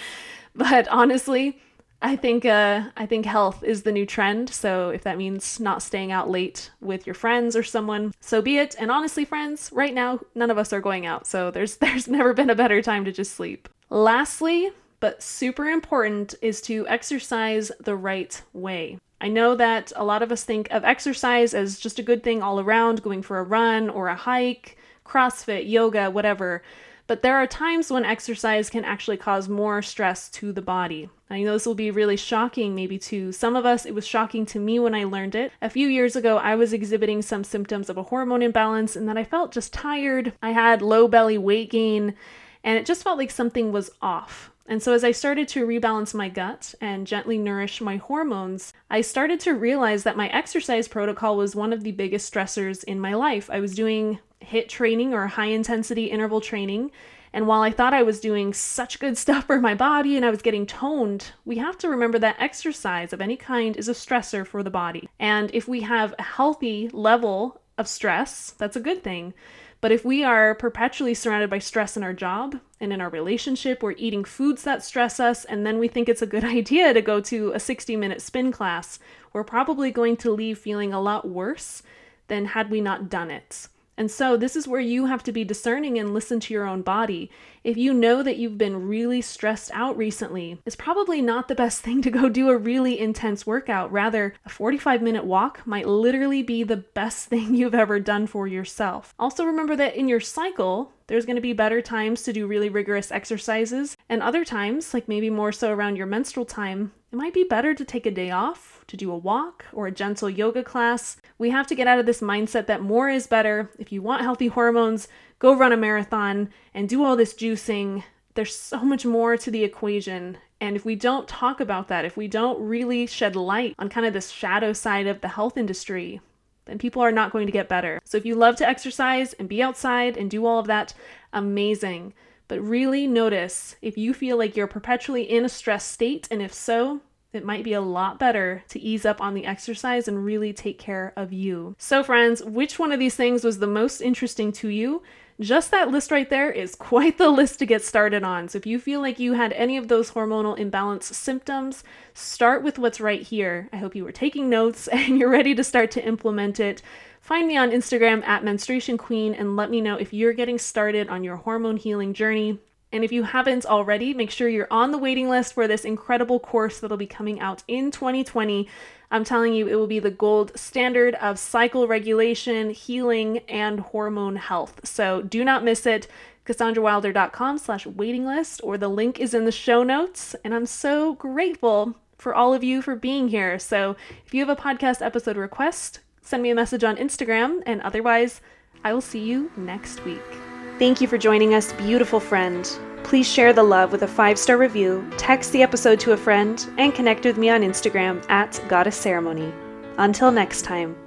but 0.55 0.87
honestly, 0.89 1.59
I 2.01 2.15
think 2.15 2.45
uh, 2.45 2.89
I 2.95 3.05
think 3.05 3.25
health 3.25 3.63
is 3.63 3.83
the 3.83 3.91
new 3.91 4.05
trend. 4.05 4.49
So 4.49 4.89
if 4.89 5.03
that 5.03 5.17
means 5.17 5.59
not 5.59 5.81
staying 5.81 6.11
out 6.11 6.29
late 6.29 6.71
with 6.81 7.07
your 7.07 7.13
friends 7.15 7.55
or 7.55 7.63
someone, 7.63 8.13
so 8.19 8.41
be 8.41 8.57
it. 8.57 8.75
And 8.77 8.91
honestly, 8.91 9.25
friends, 9.25 9.69
right 9.73 9.93
now 9.93 10.19
none 10.35 10.51
of 10.51 10.57
us 10.57 10.73
are 10.73 10.81
going 10.81 11.05
out, 11.05 11.25
so 11.25 11.51
there's 11.51 11.77
there's 11.77 12.07
never 12.07 12.33
been 12.33 12.49
a 12.49 12.55
better 12.55 12.81
time 12.81 13.05
to 13.05 13.11
just 13.11 13.33
sleep. 13.33 13.69
Lastly, 13.89 14.71
but 14.99 15.21
super 15.21 15.65
important, 15.65 16.35
is 16.41 16.61
to 16.61 16.87
exercise 16.87 17.71
the 17.79 17.95
right 17.95 18.41
way. 18.53 18.97
I 19.21 19.27
know 19.29 19.55
that 19.55 19.91
a 19.95 20.03
lot 20.03 20.21
of 20.21 20.31
us 20.31 20.43
think 20.43 20.69
of 20.71 20.83
exercise 20.83 21.53
as 21.53 21.79
just 21.79 21.99
a 21.99 22.03
good 22.03 22.23
thing 22.23 22.41
all 22.41 22.59
around, 22.59 23.01
going 23.01 23.21
for 23.21 23.39
a 23.39 23.43
run 23.43 23.89
or 23.89 24.07
a 24.07 24.15
hike, 24.15 24.77
CrossFit, 25.05 25.69
yoga, 25.69 26.11
whatever. 26.11 26.63
But 27.07 27.21
there 27.21 27.37
are 27.37 27.45
times 27.45 27.91
when 27.91 28.03
exercise 28.03 28.69
can 28.69 28.83
actually 28.83 29.17
cause 29.17 29.47
more 29.47 29.81
stress 29.83 30.27
to 30.31 30.51
the 30.51 30.61
body. 30.61 31.09
I 31.29 31.43
know 31.43 31.53
this 31.53 31.65
will 31.65 31.75
be 31.75 31.91
really 31.91 32.17
shocking, 32.17 32.73
maybe 32.73 32.97
to 32.99 33.31
some 33.31 33.55
of 33.55 33.65
us. 33.65 33.85
It 33.85 33.93
was 33.93 34.07
shocking 34.07 34.45
to 34.47 34.59
me 34.59 34.79
when 34.79 34.95
I 34.95 35.03
learned 35.03 35.35
it. 35.35 35.51
A 35.61 35.69
few 35.69 35.87
years 35.87 36.15
ago, 36.15 36.37
I 36.37 36.55
was 36.55 36.73
exhibiting 36.73 37.21
some 37.21 37.43
symptoms 37.43 37.89
of 37.89 37.97
a 37.97 38.03
hormone 38.03 38.41
imbalance 38.41 38.95
and 38.95 39.07
that 39.07 39.17
I 39.17 39.23
felt 39.23 39.51
just 39.51 39.71
tired. 39.71 40.33
I 40.41 40.51
had 40.51 40.81
low 40.81 41.07
belly 41.07 41.37
weight 41.37 41.69
gain, 41.69 42.15
and 42.63 42.77
it 42.77 42.85
just 42.85 43.03
felt 43.03 43.19
like 43.19 43.31
something 43.31 43.71
was 43.71 43.91
off. 44.01 44.51
And 44.67 44.81
so, 44.81 44.93
as 44.93 45.03
I 45.03 45.11
started 45.11 45.47
to 45.49 45.67
rebalance 45.67 46.15
my 46.15 46.27
gut 46.27 46.73
and 46.81 47.05
gently 47.05 47.37
nourish 47.37 47.81
my 47.81 47.97
hormones, 47.97 48.73
I 48.89 49.01
started 49.01 49.39
to 49.41 49.53
realize 49.53 50.03
that 50.03 50.17
my 50.17 50.27
exercise 50.29 50.87
protocol 50.87 51.37
was 51.37 51.55
one 51.55 51.71
of 51.71 51.83
the 51.83 51.91
biggest 51.91 52.33
stressors 52.33 52.83
in 52.83 52.99
my 52.99 53.13
life. 53.13 53.47
I 53.51 53.59
was 53.59 53.75
doing 53.75 54.19
HIIT 54.41 54.67
training 54.67 55.13
or 55.13 55.27
high 55.27 55.47
intensity 55.47 56.05
interval 56.05 56.41
training. 56.41 56.91
And 57.33 57.47
while 57.47 57.61
I 57.61 57.71
thought 57.71 57.93
I 57.93 58.03
was 58.03 58.19
doing 58.19 58.53
such 58.53 58.99
good 58.99 59.17
stuff 59.23 59.45
for 59.45 59.59
my 59.59 59.75
body 59.75 60.15
and 60.15 60.25
I 60.25 60.29
was 60.29 60.41
getting 60.41 60.65
toned, 60.65 61.31
we 61.43 61.57
have 61.57 61.77
to 61.79 61.89
remember 61.89 62.19
that 62.19 62.37
exercise 62.39 63.13
of 63.13 63.21
any 63.21 63.35
kind 63.35 63.75
is 63.75 63.89
a 63.89 63.93
stressor 63.93 64.45
for 64.45 64.63
the 64.63 64.69
body. 64.69 65.09
And 65.19 65.51
if 65.53 65.67
we 65.67 65.81
have 65.81 66.13
a 66.17 66.23
healthy 66.23 66.89
level 66.93 67.61
of 67.77 67.87
stress, 67.87 68.51
that's 68.57 68.75
a 68.75 68.81
good 68.81 69.03
thing. 69.03 69.33
But 69.81 69.91
if 69.91 70.03
we 70.03 70.23
are 70.23 70.55
perpetually 70.55 71.13
surrounded 71.13 71.49
by 71.49 71.59
stress 71.59 71.95
in 71.95 72.03
our 72.03 72.13
job 72.13 72.59
and 72.79 72.91
in 72.91 73.01
our 73.01 73.09
relationship, 73.09 73.83
we're 73.83 73.91
eating 73.97 74.23
foods 74.23 74.63
that 74.63 74.83
stress 74.83 75.19
us, 75.19 75.45
and 75.45 75.63
then 75.63 75.77
we 75.77 75.87
think 75.87 76.09
it's 76.09 76.23
a 76.23 76.25
good 76.25 76.43
idea 76.57 76.93
to 76.93 77.01
go 77.01 77.21
to 77.21 77.51
a 77.51 77.59
60 77.59 77.95
minute 77.95 78.21
spin 78.21 78.51
class, 78.51 78.97
we're 79.31 79.43
probably 79.43 79.91
going 79.91 80.17
to 80.17 80.31
leave 80.31 80.57
feeling 80.57 80.93
a 80.93 81.01
lot 81.01 81.27
worse 81.27 81.83
than 82.27 82.45
had 82.45 82.71
we 82.71 82.81
not 82.81 83.09
done 83.09 83.29
it. 83.29 83.67
And 83.97 84.11
so, 84.11 84.35
this 84.35 84.55
is 84.55 84.67
where 84.67 84.81
you 84.81 85.05
have 85.05 85.23
to 85.23 85.31
be 85.31 85.43
discerning 85.43 85.97
and 85.97 86.13
listen 86.13 86.39
to 86.41 86.53
your 86.53 86.65
own 86.65 86.81
body. 86.81 87.31
If 87.63 87.77
you 87.77 87.93
know 87.93 88.21
that 88.23 88.37
you've 88.37 88.57
been 88.57 88.87
really 88.87 89.21
stressed 89.21 89.71
out 89.73 89.97
recently, 89.97 90.59
it's 90.65 90.75
probably 90.75 91.21
not 91.21 91.47
the 91.47 91.55
best 91.55 91.81
thing 91.83 92.01
to 92.01 92.11
go 92.11 92.27
do 92.29 92.49
a 92.49 92.57
really 92.57 92.99
intense 92.99 93.47
workout. 93.47 93.91
Rather, 93.91 94.33
a 94.45 94.49
45 94.49 95.01
minute 95.01 95.25
walk 95.25 95.65
might 95.65 95.87
literally 95.87 96.43
be 96.43 96.63
the 96.63 96.77
best 96.77 97.27
thing 97.29 97.55
you've 97.55 97.75
ever 97.75 97.99
done 97.99 98.27
for 98.27 98.47
yourself. 98.47 99.13
Also, 99.17 99.45
remember 99.45 99.75
that 99.75 99.95
in 99.95 100.07
your 100.07 100.19
cycle, 100.19 100.91
there's 101.07 101.25
going 101.25 101.35
to 101.35 101.41
be 101.41 101.53
better 101.53 101.81
times 101.81 102.23
to 102.23 102.33
do 102.33 102.47
really 102.47 102.69
rigorous 102.69 103.11
exercises, 103.11 103.95
and 104.09 104.21
other 104.21 104.43
times, 104.43 104.93
like 104.93 105.07
maybe 105.07 105.29
more 105.29 105.51
so 105.51 105.71
around 105.71 105.95
your 105.97 106.07
menstrual 106.07 106.45
time, 106.45 106.91
it 107.11 107.15
might 107.15 107.33
be 107.33 107.43
better 107.43 107.73
to 107.73 107.85
take 107.85 108.05
a 108.05 108.11
day 108.11 108.31
off, 108.31 108.83
to 108.87 108.97
do 108.97 109.11
a 109.11 109.17
walk 109.17 109.65
or 109.71 109.87
a 109.87 109.91
gentle 109.91 110.29
yoga 110.29 110.63
class. 110.63 111.17
We 111.37 111.49
have 111.51 111.67
to 111.67 111.75
get 111.75 111.87
out 111.87 111.99
of 111.99 112.05
this 112.05 112.21
mindset 112.21 112.67
that 112.67 112.81
more 112.81 113.09
is 113.09 113.27
better. 113.27 113.71
If 113.79 113.91
you 113.91 114.01
want 114.01 114.21
healthy 114.21 114.47
hormones, 114.47 115.07
go 115.39 115.55
run 115.55 115.71
a 115.71 115.77
marathon 115.77 116.49
and 116.73 116.89
do 116.89 117.03
all 117.03 117.15
this 117.15 117.33
juicing. 117.33 118.03
There's 118.33 118.55
so 118.55 118.83
much 118.83 119.05
more 119.05 119.37
to 119.37 119.49
the 119.49 119.63
equation. 119.63 120.37
And 120.59 120.75
if 120.75 120.83
we 120.83 120.95
don't 120.95 121.27
talk 121.27 121.59
about 121.59 121.87
that, 121.87 122.05
if 122.05 122.17
we 122.17 122.27
don't 122.27 122.59
really 122.61 123.05
shed 123.05 123.35
light 123.35 123.75
on 123.77 123.89
kind 123.89 124.05
of 124.05 124.13
this 124.13 124.29
shadow 124.29 124.73
side 124.73 125.07
of 125.07 125.21
the 125.21 125.27
health 125.29 125.57
industry, 125.57 126.19
then 126.65 126.77
people 126.77 127.01
are 127.01 127.11
not 127.11 127.31
going 127.31 127.45
to 127.45 127.51
get 127.51 127.69
better. 127.69 127.99
So 128.03 128.17
if 128.17 128.25
you 128.25 128.35
love 128.35 128.55
to 128.57 128.67
exercise 128.67 129.33
and 129.33 129.47
be 129.47 129.61
outside 129.61 130.17
and 130.17 130.29
do 130.29 130.45
all 130.45 130.59
of 130.59 130.67
that, 130.67 130.93
amazing. 131.31 132.13
But 132.47 132.61
really 132.61 133.07
notice 133.07 133.75
if 133.81 133.97
you 133.97 134.13
feel 134.13 134.37
like 134.37 134.55
you're 134.55 134.67
perpetually 134.67 135.23
in 135.23 135.45
a 135.45 135.49
stress 135.49 135.85
state, 135.85 136.27
and 136.29 136.41
if 136.41 136.53
so, 136.53 137.01
it 137.33 137.43
might 137.43 137.63
be 137.63 137.73
a 137.73 137.81
lot 137.81 138.17
better 138.17 138.63
to 138.69 138.79
ease 138.79 139.05
up 139.05 139.19
on 139.19 139.33
the 139.33 139.45
exercise 139.45 140.07
and 140.07 140.23
really 140.23 140.53
take 140.53 140.79
care 140.79 141.11
of 141.15 141.33
you. 141.33 141.75
So, 141.77 142.03
friends, 142.03 142.41
which 142.43 142.79
one 142.79 142.91
of 142.91 142.99
these 142.99 143.15
things 143.15 143.43
was 143.43 143.59
the 143.59 143.67
most 143.67 143.99
interesting 143.99 144.51
to 144.53 144.69
you? 144.69 145.03
Just 145.39 145.71
that 145.71 145.91
list 145.91 146.11
right 146.11 146.29
there 146.29 146.49
is 146.49 146.75
quite 146.75 147.17
the 147.17 147.29
list 147.29 147.59
to 147.59 147.65
get 147.65 147.83
started 147.83 148.23
on. 148.23 148.47
So, 148.47 148.57
if 148.57 148.65
you 148.65 148.79
feel 148.79 149.01
like 149.01 149.19
you 149.19 149.33
had 149.33 149.51
any 149.51 149.75
of 149.75 149.89
those 149.89 150.11
hormonal 150.11 150.57
imbalance 150.57 151.07
symptoms, 151.07 151.83
start 152.13 152.63
with 152.63 152.79
what's 152.79 153.01
right 153.01 153.21
here. 153.21 153.67
I 153.73 153.77
hope 153.77 153.95
you 153.95 154.05
were 154.05 154.13
taking 154.13 154.49
notes 154.49 154.87
and 154.91 155.19
you're 155.19 155.29
ready 155.29 155.53
to 155.53 155.63
start 155.63 155.91
to 155.91 156.05
implement 156.05 156.61
it. 156.61 156.81
Find 157.19 157.47
me 157.47 157.57
on 157.57 157.71
Instagram 157.71 158.23
at 158.25 158.45
Menstruation 158.45 158.97
Queen 158.97 159.33
and 159.33 159.57
let 159.57 159.69
me 159.69 159.81
know 159.81 159.97
if 159.97 160.13
you're 160.13 160.31
getting 160.31 160.57
started 160.57 161.09
on 161.09 161.23
your 161.23 161.35
hormone 161.35 161.77
healing 161.77 162.13
journey. 162.13 162.59
And 162.93 163.03
if 163.03 163.11
you 163.11 163.23
haven't 163.23 163.65
already, 163.65 164.13
make 164.13 164.31
sure 164.31 164.47
you're 164.47 164.69
on 164.71 164.91
the 164.91 164.97
waiting 164.97 165.27
list 165.27 165.53
for 165.53 165.67
this 165.67 165.83
incredible 165.83 166.39
course 166.39 166.79
that'll 166.79 166.95
be 166.95 167.07
coming 167.07 167.41
out 167.41 167.61
in 167.67 167.91
2020. 167.91 168.69
I'm 169.11 169.23
telling 169.23 169.53
you, 169.53 169.67
it 169.67 169.75
will 169.75 169.87
be 169.87 169.99
the 169.99 170.11
gold 170.11 170.51
standard 170.57 171.15
of 171.15 171.39
cycle 171.39 171.87
regulation, 171.87 172.71
healing, 172.71 173.39
and 173.49 173.79
hormone 173.79 174.35
health. 174.35 174.81
So 174.83 175.21
do 175.21 175.43
not 175.43 175.63
miss 175.63 175.85
it. 175.85 176.07
CassandraWilder.com 176.45 177.57
slash 177.57 177.87
waiting 177.87 178.25
list, 178.25 178.61
or 178.63 178.77
the 178.77 178.87
link 178.87 179.19
is 179.19 179.33
in 179.33 179.45
the 179.45 179.51
show 179.51 179.83
notes. 179.83 180.35
And 180.43 180.53
I'm 180.53 180.67
so 180.67 181.15
grateful 181.15 181.95
for 182.17 182.33
all 182.35 182.53
of 182.53 182.63
you 182.63 182.81
for 182.81 182.95
being 182.95 183.29
here. 183.29 183.57
So 183.59 183.95
if 184.25 184.33
you 184.33 184.45
have 184.45 184.55
a 184.55 184.61
podcast 184.61 185.03
episode 185.03 185.37
request, 185.37 185.99
send 186.21 186.43
me 186.43 186.51
a 186.51 186.55
message 186.55 186.83
on 186.83 186.97
Instagram, 186.97 187.61
and 187.65 187.81
otherwise, 187.81 188.41
I 188.83 188.93
will 188.93 189.01
see 189.01 189.23
you 189.23 189.51
next 189.57 190.05
week. 190.05 190.54
Thank 190.77 190.99
you 190.99 191.07
for 191.07 191.17
joining 191.17 191.53
us, 191.53 191.71
beautiful 191.73 192.19
friend. 192.19 192.69
Please 193.03 193.31
share 193.31 193.53
the 193.53 193.63
love 193.63 193.93
with 193.93 194.01
a 194.01 194.07
five 194.07 194.37
star 194.37 194.57
review, 194.57 195.09
text 195.15 195.53
the 195.53 195.63
episode 195.63 196.01
to 196.01 196.11
a 196.11 196.17
friend, 196.17 196.67
and 196.77 196.93
connect 196.93 197.23
with 197.23 197.37
me 197.37 197.49
on 197.49 197.61
Instagram 197.61 198.29
at 198.29 198.61
Goddess 198.67 198.97
Ceremony. 198.97 199.53
Until 199.97 200.31
next 200.31 200.63
time. 200.63 201.04